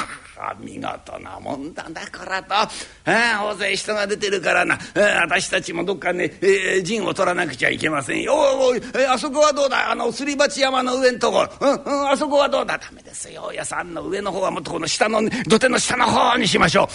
[0.59, 2.69] 見事なもんだだからと、あ
[3.05, 8.35] あ、大勢人が出てるからな、あ私たちもどっかね、えー、陣を取らなくちゃいけませんよ。
[8.35, 9.91] おおい、えー、あそこはどうだ？
[9.91, 12.77] あのすり鉢山の上んところ、うん、うん、あそこはどうだ？
[12.77, 13.51] ダメですよ。
[13.53, 16.87] やさんの上の方はもっとこの下の、ね、土手の下の方にしましょう。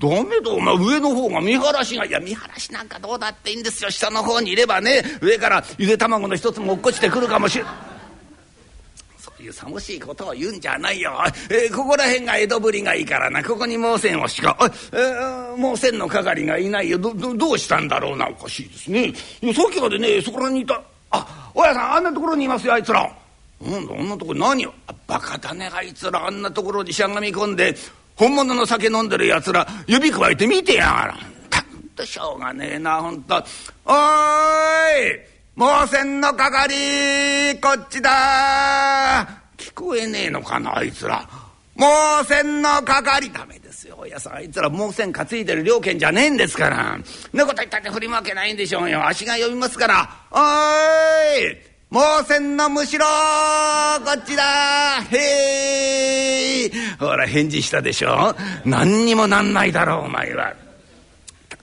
[0.00, 7.89] ダメだお前上の方が見晴らしがいや見晴らしなんかどうだっていいんですよ下の方にいればね上からゆで卵の一つも落っこちてくるかもしれない。
[9.40, 11.12] いう寂しいことを言うんじゃないよ、
[11.50, 13.42] えー、ここら辺が江戸ぶりがいいからな。
[13.42, 16.98] ここに毛線をしか、えー、毛線の係がいないよ。
[16.98, 18.28] どどどうしたんだろうな。
[18.28, 19.12] おかしいですね。
[19.52, 20.80] さっきまでねそこらにいた。
[21.10, 23.10] あおやさんあんなところにいますよあいつら。
[23.60, 24.72] なんだあんなところ何よ。
[25.06, 26.26] バカだねあいつら。
[26.26, 27.74] あんなところにしゃがみ込んで
[28.16, 31.18] 本物の酒飲んでるやつら指くわえて見てやがら。
[31.48, 31.64] たん
[31.96, 33.34] としょうがねえなほんと。
[33.86, 33.94] おー
[35.26, 35.29] い！
[35.60, 39.28] 毛線の係こっちだ。
[39.58, 41.28] 聞こえねえのかなあいつら。
[41.76, 43.30] 毛線の係。
[43.30, 43.96] ダメですよ。
[43.98, 46.98] 親さんあいつら毛線担いでる料金じゃねえんですから。
[47.34, 49.06] なこと言ったって振り向けないんでしょうよ。
[49.06, 50.08] 足が呼びますから。
[50.30, 51.56] おーい
[51.92, 55.02] 毛線のむしろこっちだ。
[55.10, 56.72] へい。
[56.98, 58.34] ほら返事したでしょ。
[58.64, 60.69] 何にもなんないだろうお前は。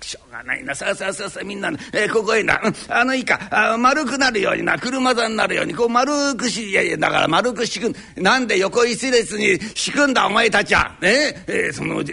[0.08, 0.74] しょうがないな。
[0.74, 3.40] さあさあさあさあみんな、えー、ここへな、あのいいか。
[3.52, 4.80] あ丸くなるようにな。
[4.80, 5.74] 車座になるように。
[5.74, 7.96] こう丸くしいやいやだから丸く敷く。
[8.22, 10.96] なんで横一列に敷くんだお前たちは。
[11.02, 12.04] ねえー、その、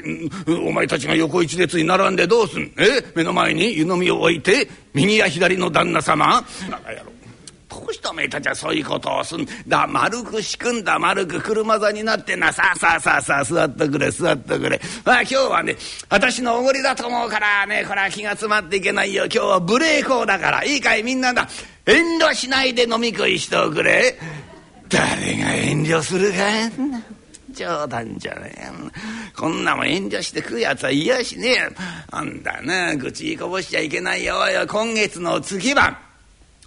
[0.66, 2.72] お前たちが横一列に並んでどうすん？
[2.76, 6.44] えー、目の前に湯飲みを置いて右や左の旦那様。
[6.70, 7.12] バカ野郎
[7.74, 14.80] どうしておめえたちはそういうことをすんだ丸く敷くんだ丸く車座になってなさあさあさあさあ座ってくれ座ってくれ。
[15.04, 15.76] まあ今日はね
[16.08, 19.24] 私のおごりだと思うからねこれは気が詰まっていけないよ。
[19.24, 21.48] 今日は無礼講だからいいかいみんなだ。
[21.86, 24.16] 遠慮しないで飲み食いしておくれ。
[24.88, 26.36] 誰が遠慮するか
[27.52, 28.68] 冗談じゃねえ
[29.36, 31.68] こんなもん遠慮して食うやつは嫌しねえ
[32.10, 34.36] あんだな愚痴こぼしちゃいけないよ。
[34.68, 35.96] 今月の月番。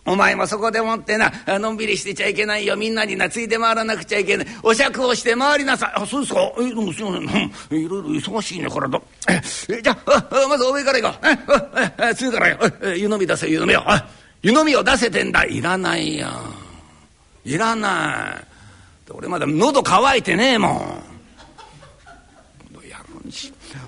[0.08, 2.76] お前もそこでもってなのんびりしてちゃいけないよ。
[2.78, 4.48] みんなになついて回らなくちゃいけない。
[4.64, 5.94] お酌をして回りなさい。
[5.96, 6.40] あそうですか？
[6.60, 7.12] えどうもすいま
[7.70, 9.42] せん、いろいろ忙しいねこれとえ
[9.82, 11.28] じゃあまずお上から行こう。
[11.78, 12.58] ええ次からよ。
[12.96, 13.84] 湯飲み出せ湯飲みを
[14.42, 15.44] 湯飲みを出せてんだ。
[15.44, 16.28] いらないよ。
[17.44, 19.12] いらない。
[19.12, 21.04] 俺まだ喉乾いてねえもん。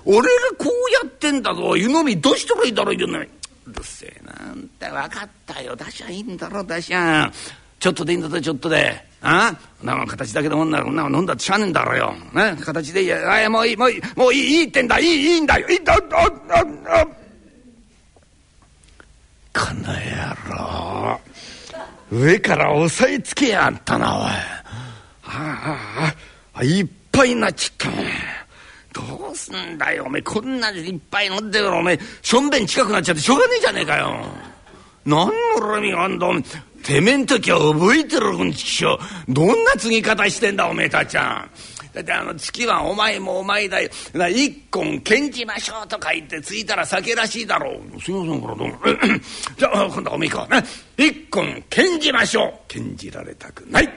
[0.04, 0.28] 俺が
[0.58, 1.76] こうやってんだぞ。
[1.76, 3.28] 湯飲みどうしたらいいだろう湯飲み。
[3.70, 5.74] るせえなあんた分かったよ。
[5.76, 7.30] 出しゃいいんだろ出しゃ。
[7.78, 9.08] ちょっとでいいんだぞちょっとで。
[9.22, 9.54] あ？
[9.82, 13.08] な形だけでもんなら飲んだってしゃねんだろよ、ね、形でいい。
[13.08, 14.98] やもういいもういいもういいいいってんだ。
[14.98, 15.68] いいいいんだよ。
[15.68, 16.00] いいんだああ
[17.00, 17.06] あ
[19.52, 19.96] この野
[20.56, 21.20] 郎。
[22.10, 24.24] 上から押さえつけやがったなおい。
[24.24, 24.30] あ
[25.24, 26.14] あ
[26.54, 28.06] あいっぱいになっちゃったねどう
[29.40, 30.04] すんだよ。
[30.06, 34.24] おめえこんなにいっぱい飲んでるおめえしょんべん近くなっちゃってしょうがねえじゃねえかよ。
[35.04, 36.26] 何の恨みがあんだ。
[36.26, 36.42] おめえ
[36.82, 38.98] てめえん時は覚えてるうんちきしょ
[39.28, 41.50] どんな継ぎ方してんだおめえたちゃん。
[41.92, 43.90] だってあの月はお前もお前だよ。
[44.12, 48.00] だ一本献じましょうとか言ってついたら酒らしいだろう。
[48.00, 48.74] すいませんからどうも。
[49.58, 50.64] じゃあ今度はおめえかね
[50.96, 52.52] 一本献じましょう。
[52.68, 53.88] 献じられたくない。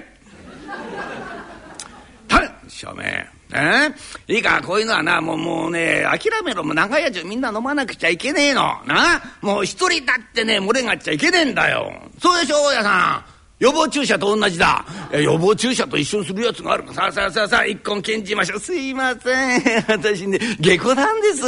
[2.28, 4.34] たしょめえ？
[4.34, 6.64] いいかこういうのはなもうもうね諦めろ。
[6.64, 8.62] もう長屋中みんな飲まなくちゃいけねえの。
[8.86, 9.22] な？
[9.42, 11.94] もう一人だってね漏れがっちゃいけねえんだよ。
[12.20, 13.34] そうでしょ大家さん。
[13.60, 14.86] 予防注射と同じだ。
[15.14, 16.94] 予防注射と一緒にするやつがあるか。
[16.94, 18.60] さあさあさあさあ一本献じましょう。
[18.60, 19.62] すいません。
[19.88, 21.42] 私ね下戸なんです。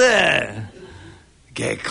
[1.54, 1.82] 下戸。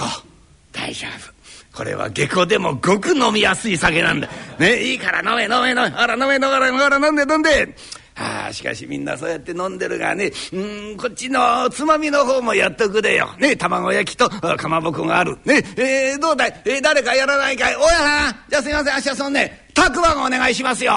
[0.73, 1.35] 大丈夫。
[1.77, 4.29] これは下戸でもごく飲みやすい酒なんだ。
[4.59, 4.83] ね？
[4.83, 5.91] いいから飲め飲め飲め。
[5.91, 7.07] ほら飲め飲め飲め。
[7.09, 7.77] 飲んで飲んで。
[8.17, 13.35] ああしかしみんなそうやって飲んでるがねうんこっちのつまみの方もやっとくれよ。
[13.39, 15.37] ね卵焼きとかまぼこがある。
[15.45, 17.75] ねえー、どうだい、えー、誰かやらないかい？
[17.75, 20.93] 大家さんじゃあすいませんあしはそのねたくわんお願いしますよ。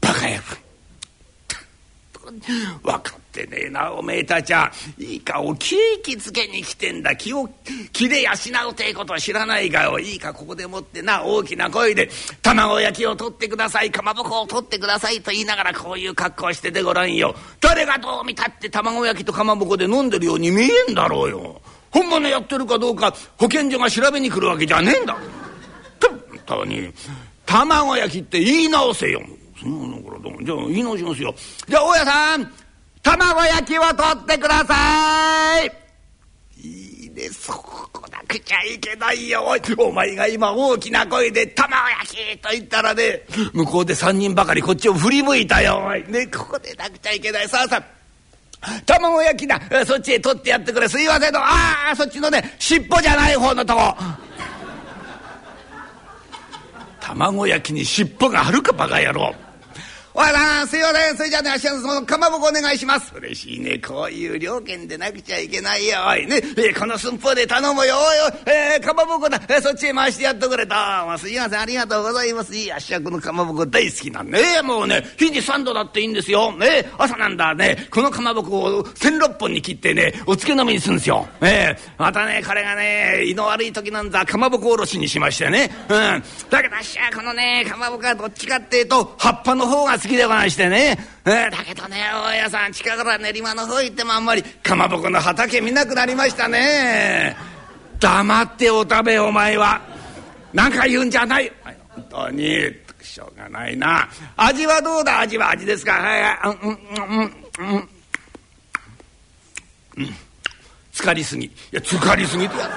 [0.00, 0.59] バカ野郎。
[2.82, 4.72] 分かってねえなおめえたちは。
[4.98, 7.14] いいかお気気つけに来てんだ。
[7.16, 7.48] 気を
[7.92, 8.30] 気で養
[8.70, 9.98] うてえことは知らないかよ。
[9.98, 12.08] いいかここでもってな大きな声で
[12.42, 13.90] 卵焼きを取ってください。
[13.90, 17.34] かまぼこを取ってくださいと言いながらこういう格好しててごらんよ。
[17.60, 21.60] 誰がどう見たって卵焼きとかまぼこで飲んでるように見えんだろうよ。
[21.90, 25.16] 本物やってるかどうか保健所が調べに来るわけじゃねえんだ。
[26.00, 26.92] 本当に。
[27.46, 29.20] 卵焼きって言い直せよ。
[29.62, 31.34] そうなのこれどうじゃあ言い直しますよ。
[31.68, 32.52] じゃあ大家さん
[33.02, 35.72] 卵焼きを取ってください。
[36.62, 39.44] いいねそこなくちゃいけないよ。
[39.46, 45.82] おいお前が今大きな声で「卵焼き!」と言ったらね向こうで3人ばかりこっちを振り向いたよ。
[45.86, 47.48] おいねここでなくちゃいけない。
[47.48, 47.82] さあさ
[48.62, 49.60] あ卵焼きだ。
[49.86, 50.88] そっちへ取ってやってくれ。
[50.88, 53.94] すいませんとああそっちのね尻尾じゃない方のとこ。
[57.00, 59.34] 卵焼きに尻尾があるかバカ野郎。
[60.20, 63.10] おいさんすいませんそれじゃあねあしはそのかまぼこお願いします。
[63.16, 63.78] 嬉しいね。
[63.78, 65.96] こういう料金でなくちゃいけないよ。
[66.06, 67.94] おいね、えー、この寸法で頼むよ。
[67.96, 70.74] おいおい、えー、かまぼこだ、えー、そっちへ回してやっとくれと。
[71.06, 71.60] もすいません。
[71.60, 72.54] ありがとうございます。
[72.54, 74.42] いいあしはこのかまぼこ大好きなんで。
[74.42, 76.52] ねもうね日に3度だっていいんですよ。
[76.52, 77.88] ね朝なんだね。
[77.90, 81.26] このかまぼこを1,6本に切ってねお漬け飲みにするんですよ。
[81.40, 85.70] えー、またねこれがね胃の悪い時なんだかまぼこおろしにしましてね。
[85.88, 86.22] うん。
[86.50, 97.36] だけどあっしはこのねかまぼこはどっちかっていうと葉っぱの方が好ききでございましてね、えー、だけどね大家さん近頃は練馬の方行ってもあんまりかまぼこの畑見なくなりましたね。
[97.98, 99.80] 黙ってお食べお前は。
[100.52, 101.52] 何か言うんじゃない。
[101.94, 102.58] 本当に
[103.02, 104.08] しょうがないな。
[104.36, 105.20] 味はどうだ？
[105.20, 105.92] 味は味ですか。
[105.92, 106.58] はいはい。
[106.62, 107.88] うんうんうんうん。
[109.98, 110.14] うん
[110.92, 111.46] 浸かりすぎ。
[111.46, 112.46] いや浸かりすぎ。
[112.46, 112.68] ってや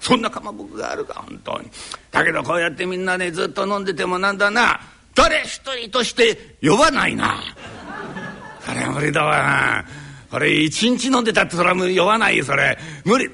[0.00, 1.70] つそんなかまぼこがあるか本当に。
[2.10, 4.80] だけどこうやってみんなねずっと飲んでてもなんだな。
[5.14, 7.42] 誰一人として呼ばないな。
[8.60, 9.84] それは無理だわな。
[10.30, 13.28] これ一日飲んでたってそれは酔わないそれ無理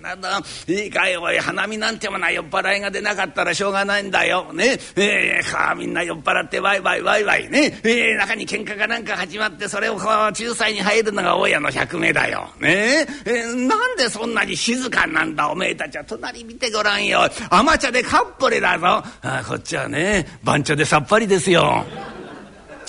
[0.00, 4.52] なんだんいいかいおい花見なんてもな酔っ払いが出なかったらしょうがないんだよ。
[4.52, 4.78] ね。
[4.96, 7.80] えー、かみんな酔っ払ってワイワイワイワイね。
[7.82, 12.48] えー、中に喧嘩かなんか始まってそれをこう仲裁に入るのが大家の百名だよ。
[12.60, 13.06] ね。
[13.24, 15.50] えー、なんでそんなに静かなんだ。
[15.50, 17.20] おめえたちは隣見てごらんよ。
[17.48, 19.02] 甘茶でカッポレだぞ。
[19.22, 21.84] あこっちはね番茶でさっぱりですよ。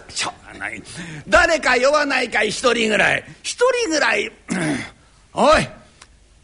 [0.09, 0.83] しょうがない。
[1.29, 3.23] 誰か酔わないかい一人ぐらい。
[3.43, 4.29] 一人ぐらい。
[5.33, 5.80] おい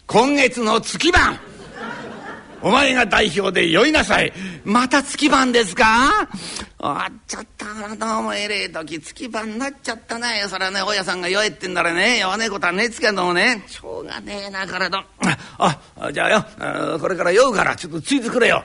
[0.07, 1.37] 今月の月番。
[2.61, 4.31] お前が代表で酔いなさい。
[4.63, 6.29] また月番ですか？
[6.79, 10.45] あっちゃったなどうもえれえ時月番になっちゃったね。
[10.47, 12.19] それはね大家さんが酔えってんならね。
[12.19, 13.65] 酔わねえことはねえつけどもね。
[13.67, 15.05] しょうがねえな体
[15.57, 16.99] ああじゃあよ。
[16.99, 18.63] これから酔うからちょっとついてくれよ。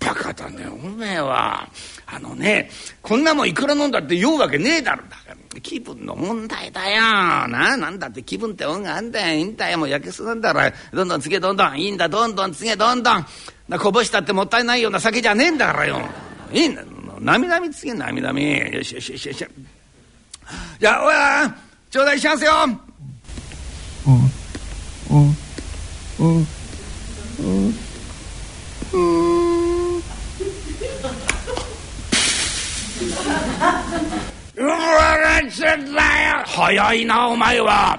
[0.00, 1.66] バカだねおめえは。
[2.06, 5.02] あのねこんなもんいくら飲んだって酔うわけねえだろ。
[5.08, 5.27] だ
[5.62, 7.02] 気分の問題だよ。
[7.48, 9.34] ななんだって気分ってもんがあんだよ。
[9.38, 12.08] いいんだよもうやけすなんだらどんどんつけどんどんいいんだ。
[12.08, 13.26] どんどんつけどんどん。
[13.68, 16.00] なこぼしたってもったいないような酒じゃねえんだからよ。
[16.52, 16.82] いいんだ。
[17.20, 18.58] なみなみつけなみなみ。
[18.58, 19.46] よしよしよしよし。
[20.80, 21.56] じゃあおや
[21.90, 22.52] 頂戴しますよ。
[24.06, 24.14] うん
[25.10, 25.36] うん
[26.20, 27.78] うんう
[35.68, 37.98] わちゃだよ早いなお前は。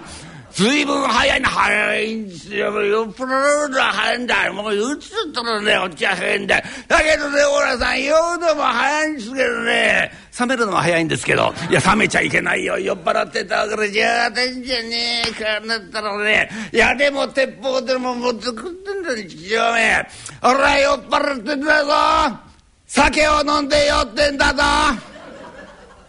[0.51, 4.51] 随分早いな早いんですよ酔っ払うのは早いんだ。
[4.51, 10.11] もううつったらねおっちゃ早いんだだけどねおらさん酔うのも早いんですけどね。
[10.39, 11.53] 冷めるのは早いんですけど。
[11.69, 12.77] いや冷めちゃいけないよ。
[12.79, 16.49] 酔っ払ってたからじゃあてんじゃねえかなったらね。
[16.73, 20.07] いやでも鉄砲でも持ってくってんだよ父親め
[20.41, 22.39] 俺は酔っ払ってんだぞ。
[22.87, 24.63] 酒を飲んで酔ってんだぞ。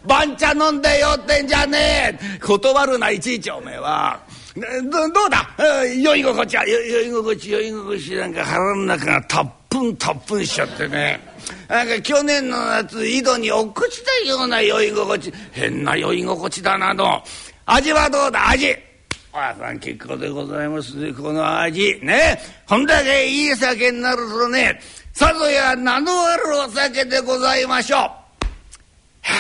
[0.07, 2.39] 番茶飲んで酔ってんじゃねえ。
[2.39, 4.21] 断るないちいちおめえは。
[4.55, 5.49] どどうだ？
[5.95, 6.67] 酔い心地は？
[6.67, 11.21] 酔い心地酔い心地なんか腹の中がたっぷんたっぷんしちゃってね。
[11.69, 15.33] なんか去年の夏井戸に落っこちたような酔い心地。
[15.53, 17.23] 変な酔い心地だなと。
[17.67, 18.49] 味はどうだ？
[18.51, 18.77] 味。
[19.33, 22.01] おさん結構でございますねこの味。
[22.03, 22.41] ね。
[22.69, 24.81] こんだけいい酒になるとね
[25.13, 28.01] さぞや名のあるお酒でございましょう。
[28.01, 28.17] は
[29.23, 29.33] あ、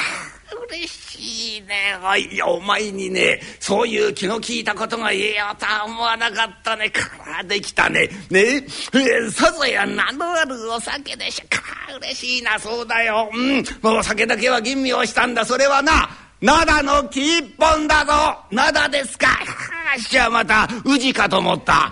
[0.70, 1.96] 嬉しいね。
[2.02, 2.42] おい。
[2.42, 6.90] お前にねそういう気の利いたことが言えようとは思わなかったね。
[6.90, 8.08] からできたね。
[8.30, 8.64] ね。
[8.94, 11.48] えさぞや名のあるお酒でしょ。
[11.48, 11.62] か
[11.96, 13.28] 嬉しいなそうだよ。
[13.32, 13.64] うん。
[13.82, 15.44] もうお酒だけは吟味をしたんだ。
[15.44, 16.08] それはな
[16.40, 18.12] 灘の木一本だぞ。
[18.50, 19.26] 灘ですか。
[19.26, 21.90] はあしゃまた宇治かと思った。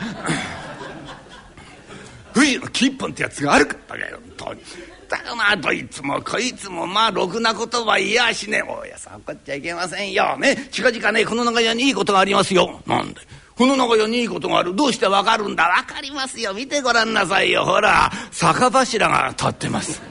[2.32, 4.62] 冬の木一本ってやつがあるかったかよ本当に。
[5.08, 8.62] だからまあどいつもこいつもまあろくなことは言いやしねえ。
[8.62, 10.36] おやさん怒っちゃいけませんよ。
[10.38, 10.68] ね。
[10.70, 12.82] 近々ねこの長屋にいいことがありますよ。
[12.86, 13.20] なんで？
[13.56, 14.76] この長屋にいいことがある。
[14.76, 15.64] どうしてわかるんだ？
[15.64, 16.52] わかりますよ。
[16.52, 17.64] 見てごらんなさいよ。
[17.64, 20.02] ほら酒柱が立ってます。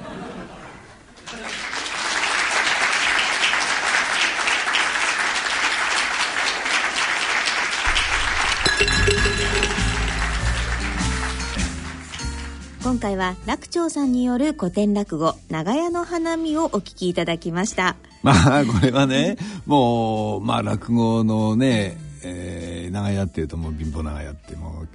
[12.87, 17.97] 今回は楽長さんによる古典落語長屋の花見をお聞きいただきました。
[18.23, 19.35] まあこれはね
[19.65, 24.85] もうまあ落語のね、えー、長屋っていうともう貧乏長屋っても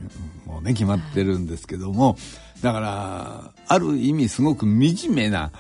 [0.47, 2.17] うもうね決まってるんですけども
[2.63, 5.53] だからある意味すごく惨めな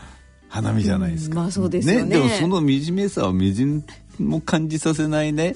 [0.48, 3.84] 花見じゃないですか、うん、まあそうですね、ね、でもその惨めさをみじん
[4.28, 5.54] も感じさせないね。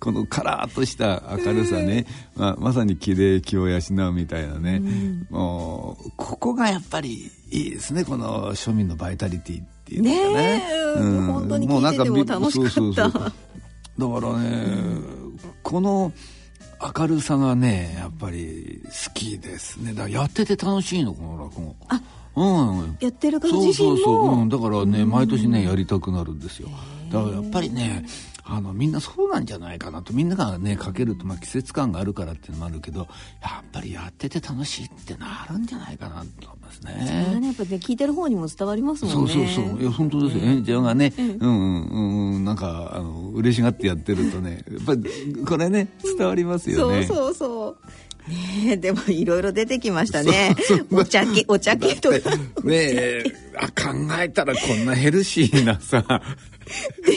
[0.00, 2.06] このカラッとした明るさね、
[2.36, 8.04] まあ、まさに綺麗気を養うみたいなね、うん、もうここがやっぱりいいですね。
[8.04, 10.58] この庶民のバイタリティっていうのかね。
[10.58, 10.62] ね
[10.96, 12.70] うん、本当に聞いてても楽しかった。
[12.70, 13.32] そうそうそう
[13.98, 14.66] だからね、
[15.62, 16.12] この
[16.98, 19.92] 明るさがねやっぱり好きですね。
[19.92, 21.76] だからやってて楽しいのこの落語。
[21.88, 22.02] あうん、
[23.00, 24.26] やってるから自身もそうそう。
[24.26, 26.68] そう、うん、だからね、毎年ねやりたくなるんですよ。
[27.10, 28.04] だからやっぱりね
[28.48, 36.94] あのみんなそうなんじゃないかなとみんながねかけると、まあ、季節感があるからっていうのもあるけどやっぱりやってて楽しいってなるんじゃないかなと思いますね。
[37.26, 39.32] それねやっぱね聞いてる方にも伝わりますもんね。
[39.32, 39.82] そうそうそう。
[39.82, 40.44] いや本当ですよ。
[40.44, 42.44] 演者がね、うん、うんうんうん。
[42.44, 47.04] なんかあの嬉しがってやってるとねやっぱりこれね伝わりますよね。
[47.04, 47.76] そうそうそう
[48.28, 50.54] ねでもいろいろ出てきましたね。
[50.90, 52.16] お茶系、お茶系とか。
[52.64, 53.24] ねえ、
[53.56, 56.04] あ、考えたらこんなヘルシーなさ、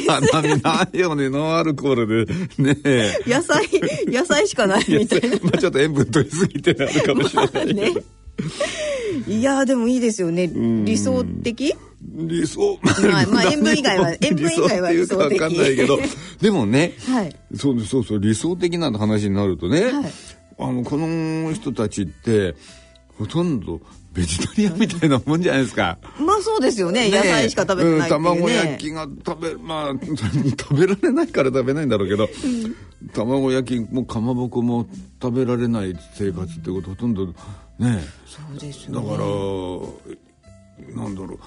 [0.08, 2.34] 花見ないよね、ノンアルコールで。
[2.58, 2.78] ね
[3.26, 3.66] 野菜、
[4.08, 5.38] 野菜しかないみたいな。
[5.42, 7.52] まあちょっと塩分取りすぎてあるかもしれない。
[7.54, 7.94] まあね。
[9.28, 10.50] いやでもいいですよね。
[10.86, 11.76] 理想的？
[12.02, 16.00] 理想まあまあ塩分以外は塩分以外は理想的かわかんないけど
[16.42, 20.12] でもね、はいそうそうそう理想的な話になるとね、はい
[20.60, 22.56] あのこの人たちって
[23.18, 23.80] ほとんど
[24.14, 25.98] ベジタリアンみたいなもんじゃないですか。
[26.20, 27.10] まあそうですよね。
[27.10, 29.94] 野菜しか食べてないね、うん卵焼きが食べまあ
[30.60, 32.28] 食べられないから食べないんだろうけど、
[33.14, 34.88] 卵焼きもかまぼこも
[35.22, 37.28] 食べられない生活ってことほとんど
[37.78, 40.29] ねそうですだかよねら
[40.96, 41.40] なんだろう。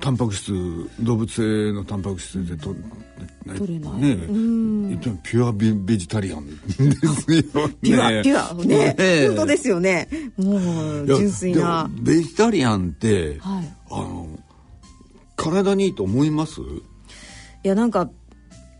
[0.00, 0.52] タンパク質
[1.00, 2.74] 動物性のタンパク質でと
[3.56, 4.00] 取れない。
[4.00, 4.16] ね
[4.88, 6.92] 言ってもピュアベベジタリアンですよね。
[7.82, 8.94] ピュア、ピュアね。
[8.98, 9.26] え。
[9.28, 10.08] 本当ですよね。
[10.36, 11.90] もう純粋な。
[11.90, 13.74] ベジタリアンって、はい。
[13.90, 14.28] あの
[15.36, 16.60] 体にいいと思います？
[16.60, 16.64] い
[17.62, 18.10] やなんか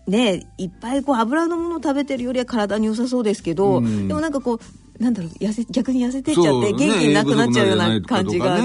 [0.06, 4.08] ねいっぱいこう油のものを食べてるよりは体に良さそうですけど、うん。
[4.08, 4.60] でもなんかこう
[4.98, 8.58] なんだろう痩せ逆に痩せてっちゃって元気なくなっちゃうようなね感じが、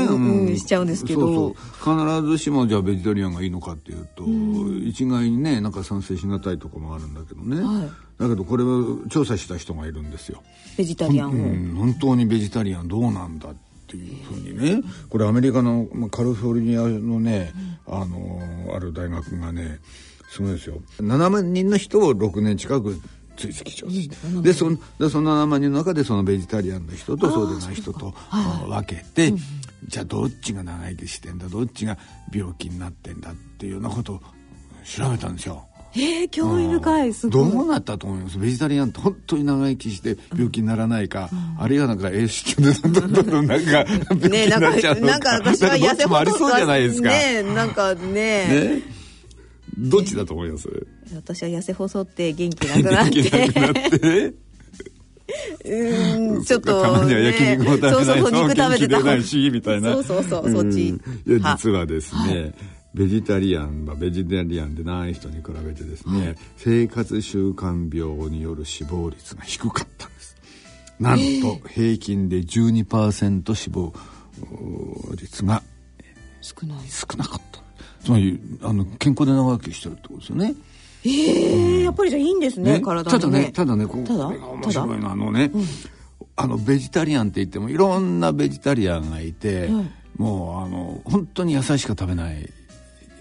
[0.56, 1.54] しちゃうんですけど。
[1.54, 4.24] 必ずしもじゃあベジタリアンがいいのかっていうと、
[4.86, 7.90] 一概にねなんか賛成しがたいところもあるんだけどね、はい。
[8.22, 10.44] だけどこれを調査した人がいるんですよ。
[10.78, 13.56] ベジタリアンを、うん、本当にベジタリアンどうなんだっ
[13.88, 14.82] ていうふうにね。
[15.10, 17.52] これアメリカのまあカリフォルニアのね、
[17.88, 19.80] あのある大学がね
[20.30, 20.82] すごいですよ。
[21.00, 23.02] 7万人の人を6年近く
[23.42, 29.34] 追跡調査して、でそのでその7万人の中でそのベジタリアンの人とそうでない人とあ分けて、
[29.88, 31.98] じゃあどっちが長生きしてんだどっちが
[32.34, 34.22] 病気になってんだっていうようなことを
[34.86, 35.66] 調べたんですよ。
[35.94, 37.14] えー、興味深い。
[37.14, 37.52] すごい。
[37.52, 38.40] どうなったと思います？
[38.40, 41.30] ベジタリアンって本当に長生きして病気にならないか、
[41.60, 43.88] あるいはなんか栄養でどんどんどんどんなんか病
[44.22, 45.08] 気ねになんかなっちゃうの。
[45.08, 47.10] なんか私は痩せなんかどっちもありそうじゃないですか。
[47.10, 49.01] ねなんかねね
[49.90, 50.70] どっちだと思います？
[51.16, 54.34] 私は痩せ細って元気なくなっ元気なくなてって。
[55.64, 61.02] うんちょっと、たまには焼肉も食べないとそうそうそう肉食べて元気出ないしみたいなそうそうそうそっちんい
[61.42, 62.54] や実はですね、
[62.94, 70.36] ベジタリアンはベジタリアンでない人に比べてですね、生活習慣病による死亡率が低かったんです
[71.00, 73.94] なんと平均で12%死亡
[75.16, 75.64] 率が
[76.42, 77.62] 少ない少なかった
[78.04, 80.54] つまりあの健康で長生きしてるってことですよね。
[81.04, 82.82] えー、やっぱりじゃあいいんですねね。
[82.82, 84.26] 体ただにねただねこただ？
[84.26, 85.52] これが面白いのはあのね、
[86.36, 89.70] あのベジタリアンって言ってもいろんなベジタリアンがいて、
[90.18, 92.50] もうあの本当に野菜しか食べない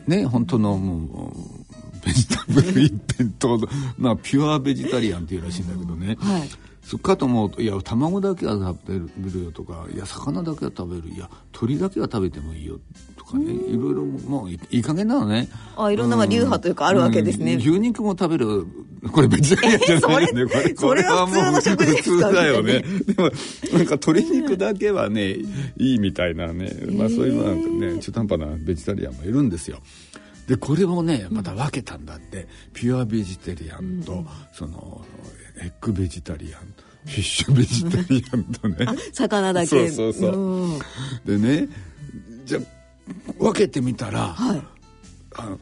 [0.06, 3.68] ね本当のもうベジタブル一辺倒の
[3.98, 6.48] まあピュアベジタリアンっていうらしいんだけどね、はい。
[6.82, 12.78] そっかと思うといや卵だけは食べるよとかいや魚だけは食べるいや鳥だけは食べてもいいよ。
[13.16, 13.52] とかね。
[13.52, 15.48] いろいろもういいい加減なのね。
[15.76, 17.54] あいろんなまあ流派というかあるわけですね。
[17.54, 17.58] うん。
[17.60, 18.66] 牛肉も食べる。
[19.12, 22.28] これベジタリアンじゃないよね、これそれは普通の食事ですか？
[22.28, 22.82] 普通だよね。
[22.82, 25.36] でもなんか鶏肉だけはね
[25.78, 26.70] いいみたいなね。
[26.92, 29.78] まあそういうのなんかね中途半端なベジタリアンもいるんですよ。
[30.46, 34.22] でこれをねまた分けたんだって、ピュアベジタリアンと、
[34.52, 35.02] その
[35.62, 36.60] エッグベジタリアン
[37.06, 38.86] フィッシュベジタリアンとね。
[39.14, 39.66] 魚だけ。
[39.66, 40.34] そうそうそう。
[40.34, 40.78] うん。
[41.24, 41.68] でね
[42.44, 42.62] じゃあ
[43.38, 44.62] 分けてみたら、はい。
[45.36, 45.58] あの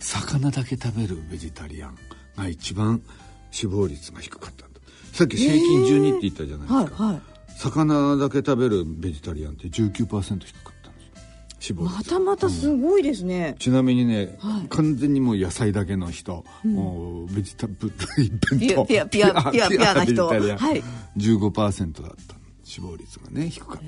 [0.00, 1.98] 魚だけ食べるベジタリアン
[2.36, 3.02] が一番
[3.50, 4.80] 死亡率が低かったんだ。
[5.12, 7.22] さっき平均12って言ったじゃないですか、はいはい。
[7.56, 11.06] 魚だけ食べるベジタリアンって19%低かったんです。
[11.06, 11.22] よ
[11.58, 11.96] 死亡率。
[11.96, 14.68] またまたすごいですね、ちなみにね、はい。
[14.68, 20.26] 完全にもう野菜だけの人、もうベジタブルピュ倒ピュアピュアピュアピュアな人。
[20.26, 20.82] はい。
[21.16, 22.38] 15%だった。
[22.68, 23.82] 死亡率がね低かった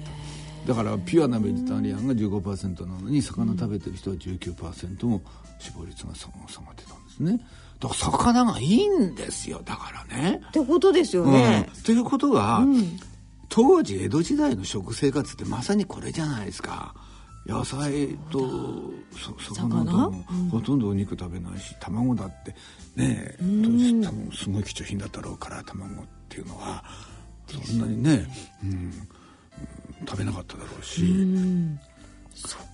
[0.66, 5.22] だからピュアなベジタリアンが15%なのに魚食べてる人は19%も
[5.58, 6.32] 死亡率が下が
[6.72, 7.40] ってたんですね。
[7.80, 9.62] だから魚がいいんですよ。
[9.64, 10.40] だからね。
[10.48, 12.64] ってことですよね、うん、ということは、
[13.48, 16.94] 当時江戸時代の食生活ってまさにこれじゃないですか。
[17.46, 18.38] 野菜と
[19.16, 19.84] そ魚？
[19.84, 22.54] ともほとんどお肉食べないし卵だって
[22.96, 26.84] ね当時多分すごい貴重品だったろうから卵っていうのは。
[27.48, 28.28] そんなにね、
[28.62, 28.92] うんうん
[30.06, 31.02] 食べなかっただろうし。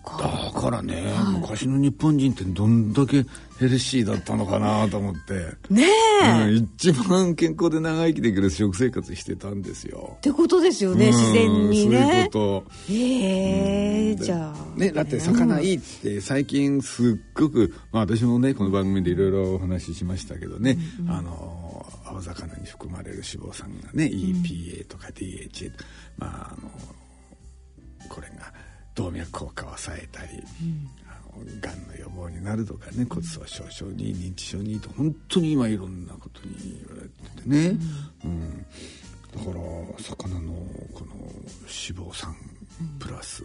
[0.07, 3.24] だからね、昔の日本人ってどんだけ
[3.59, 5.35] ヘルシーだったのかなと思って。
[5.68, 5.85] ね
[6.22, 10.14] え、うん、一番健康で長生きできる食生活してたんですよ。
[10.18, 12.03] ってことですよね、自然にね。
[12.03, 12.93] そういうこと。
[12.93, 14.79] へえじゃあ。
[14.79, 25.72] ね、だって魚いいって最近すっごく、まあ私もね、この番組でいろいろお話ししましたけどね、あの、青魚に含まれる脂肪酸がね、EPA とか DHA、
[26.18, 26.70] まああの、
[28.09, 28.52] これが
[28.94, 30.42] 動脈硬化を抑えたり、
[31.07, 37.78] あのがんの予防になるとかね骨粗しょう症に認知症にと本当に今いろんなことに言われててね、
[38.24, 38.66] うん。
[39.34, 40.52] だから魚の
[40.94, 42.34] この脂肪酸
[42.98, 43.44] プラス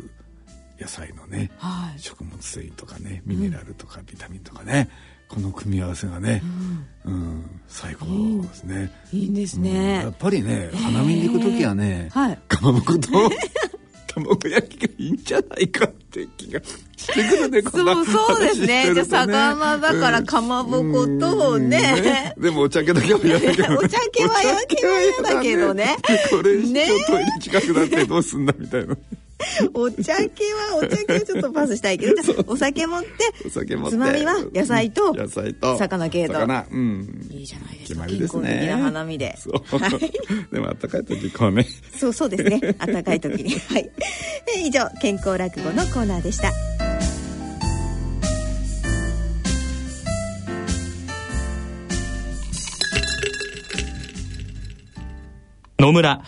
[0.80, 2.00] 野菜のね、はい。
[2.00, 4.90] 食物繊維とかねミネラルとかビタミンとかね、
[5.28, 6.42] この組み合わせがね、
[7.06, 7.62] うん。
[7.68, 8.06] 最高
[8.42, 8.92] ですね。
[9.12, 9.64] いいんですうん。
[9.64, 12.40] ねやっぱりね花見に行く時はね、はい。
[12.48, 13.10] かまぼこと
[14.14, 16.62] 卵焼きがいいんじゃないかって気が
[16.98, 18.94] してくるねこんなそうそうですね。
[18.94, 22.34] じゃあ魚だからかまぼことね。
[22.36, 22.44] うん。
[22.44, 24.56] でもお茶系だけは嫌だけど、ね、 お茶系は嫌
[25.36, 25.96] だけどね。
[26.30, 26.86] これね。
[26.86, 28.96] ちょっとトイレ近くなってどうすんだみたいな
[29.74, 33.10] お茶系はお茶系はちょっとパスしたいけどじゃあお酒持って
[33.46, 36.34] お酒持ってつまみは野菜と野菜と魚系と。
[36.34, 36.66] 魚。
[36.72, 37.28] うん。
[37.32, 38.48] いいじゃないです決かまりですね。
[38.48, 39.36] 健康的な花見で。
[39.38, 39.92] そう、はい。
[40.52, 41.68] でも暖かい時こうね。
[41.98, 42.60] そうそうですね。
[42.78, 43.52] 暖かい時に。
[43.70, 43.84] はい。
[44.46, 46.52] で以上健康落語のコーナーでした。
[55.80, 56.22] 野村、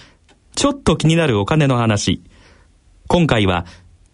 [0.56, 2.24] ちょっと気になるお金の話。
[3.08, 3.66] 今回は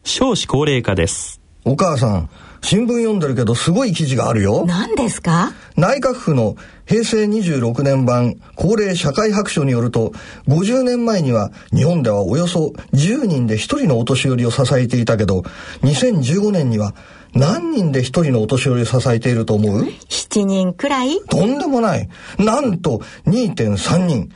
[0.03, 1.39] 少子高齢化です。
[1.65, 2.29] お母さん、
[2.61, 4.65] 新聞読んでるけどすごい記事があるよ。
[4.65, 5.51] 何ですか？
[5.77, 10.11] 内閣府の平成26年版高齢社会白書によると、
[10.47, 15.41] 50年前には日本ではおよそ10人で1人のお年寄りを支えていたけど、
[15.83, 16.95] 2015年には
[17.33, 21.19] 何人で1人のお年寄りを支えていると思う ?7 人くらい？
[21.29, 22.09] とんでもない。
[22.39, 24.29] なんと2.3人。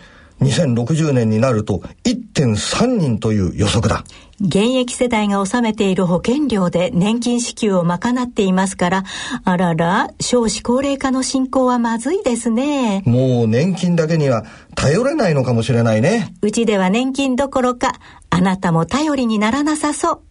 [0.44, 4.04] 2060年になると1.3人という予測だ。
[4.42, 9.04] 現役世代が納めている保険料で年金支給を賄っていますから、
[9.46, 13.04] あらら、少子高齢化の進行はまずいですね。
[13.06, 14.44] もう年金だけには
[14.76, 16.34] 頼れないのかもしれないね。
[16.42, 17.94] うちでは年金どころか、
[18.30, 20.22] あなたも頼りにならなさそう。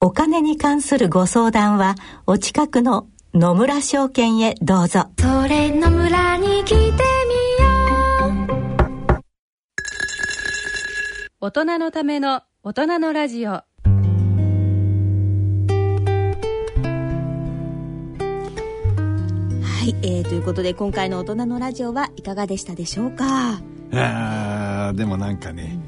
[0.00, 5.08] お金に関するご相談は、お近くの野村証券へどうぞ。
[5.18, 7.07] それの村に来て
[11.40, 13.50] 大人のための大人のラジオ。
[13.50, 13.62] は
[19.86, 23.60] い、えー、ということで今回の大人のラジオはいかがでしたでしょうか？
[23.92, 25.78] あーでもなんかね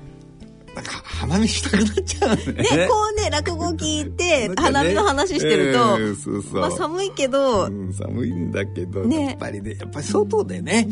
[0.73, 2.45] なんか花見したくなっちゃうね。
[2.53, 6.61] ね、こうね落語聞いて 花見の話してると、うんそうそう。
[6.61, 9.31] まあ寒いけど、うん寒いんだけど、ね。
[9.31, 10.87] やっぱりねやっぱり外でね、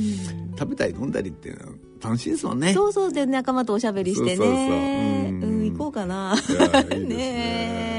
[0.58, 2.72] 食べたり飲んだりっていうのは楽しいですもんね。
[2.74, 4.36] そうそうで仲間とおしゃべりしてね。
[4.36, 5.42] そうん。
[5.42, 6.34] うん行こうかな。
[6.36, 7.94] ね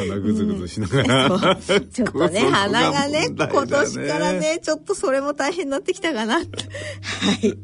[0.00, 1.80] 鼻ぐずぐずしながら、そう。
[1.80, 7.54] ちょっとね 鼻がね問題だ今年からねちょっとそれも大変になってきたかな はい。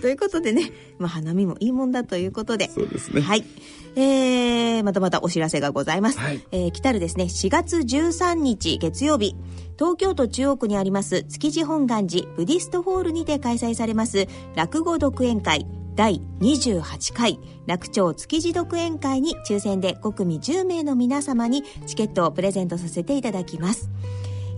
[0.00, 2.70] ということでね、まあ、花見もいいもんだということで。
[2.70, 3.20] そうですね。
[3.20, 3.44] はい。
[3.98, 6.40] えー、またまたお知らせがございます、はい。
[6.52, 9.34] えー来たるですね4月13日月曜日。
[9.78, 15.66] 東京都中央区にあります築地本願寺ブディストホールにて開催されます落語独演会
[15.96, 23.88] 第28回楽町築地独演会に抽選で5組10名の皆様にチケットをプレゼントさせていただきます。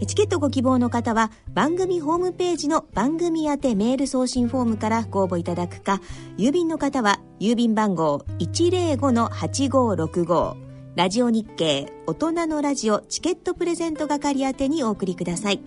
[0.07, 6.01] チケットご希望の方は番組ホームページの番組宛てメール送信フォームからご応募いただくか
[6.37, 10.57] 郵便の方は郵便番号105-8565
[10.95, 15.61] ラジオ日経大人のラジオチケットプレゼント係宛てにお送りください。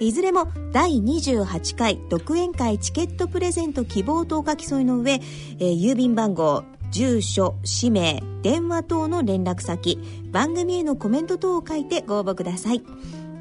[0.00, 9.98] いずれも第28回独演会チケットプレゼント希望とお書き添えの上、えー郵便番号住所氏名電話等の連絡先
[10.32, 12.82] 番組へのコメント等を書いてご応募ください。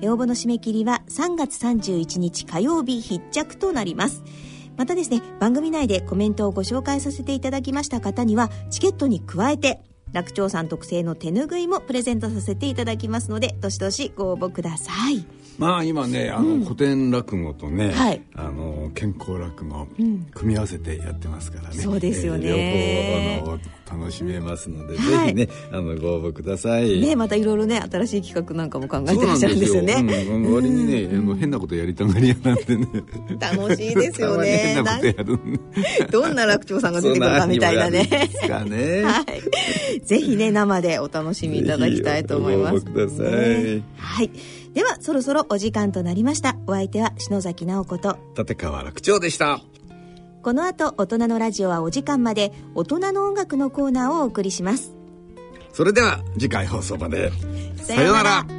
[0.01, 4.21] 応募の締め切りは3月31日火曜日必着となります。
[4.75, 9.79] またですね番組内でコメントをご紹介させていただきました方にはチケットに加えて
[10.11, 15.38] 楽長さん特製の手ぬぐいもプレゼントさせていただきますのでどしどしご応募ください。
[15.59, 18.21] まあ今ねあの、古典落語とね、はい。
[18.33, 20.25] あの健康落語、ん。
[20.33, 21.75] 組み合わせてやってますからね。
[21.75, 22.47] そうですよね。
[22.47, 25.25] えー両方あの楽しめますので、はい。
[25.25, 27.01] ぜひねあのご応募ください。
[27.01, 29.95] ねまたいろいろね新しい企画なんかも考えてらっしゃるんですよね。
[29.95, 32.87] うん割にね、あの変なことやりたがり屋なんでね。
[33.39, 35.39] 楽しいですよたまに変ねなことやる
[36.11, 38.07] どんな楽長さんが出てくるかみたいなね。
[38.09, 39.03] そう何をやるんですかね。
[39.03, 39.25] は
[39.95, 39.99] い。
[40.05, 42.85] ぜひね、生でお楽しみいただきたいと思います。
[42.85, 43.31] ください。
[43.31, 43.81] ね。
[43.97, 44.29] はい。
[44.79, 46.55] では、そろそろお時間となりました。
[46.65, 49.59] お相手は篠崎直子と、立川楽長でした
[50.41, 54.95] この後、大人のラジオはお時間まで、大人の音楽のコーナーをお送りします。
[55.73, 57.33] それでは次回放送まで
[57.75, 58.58] さようなら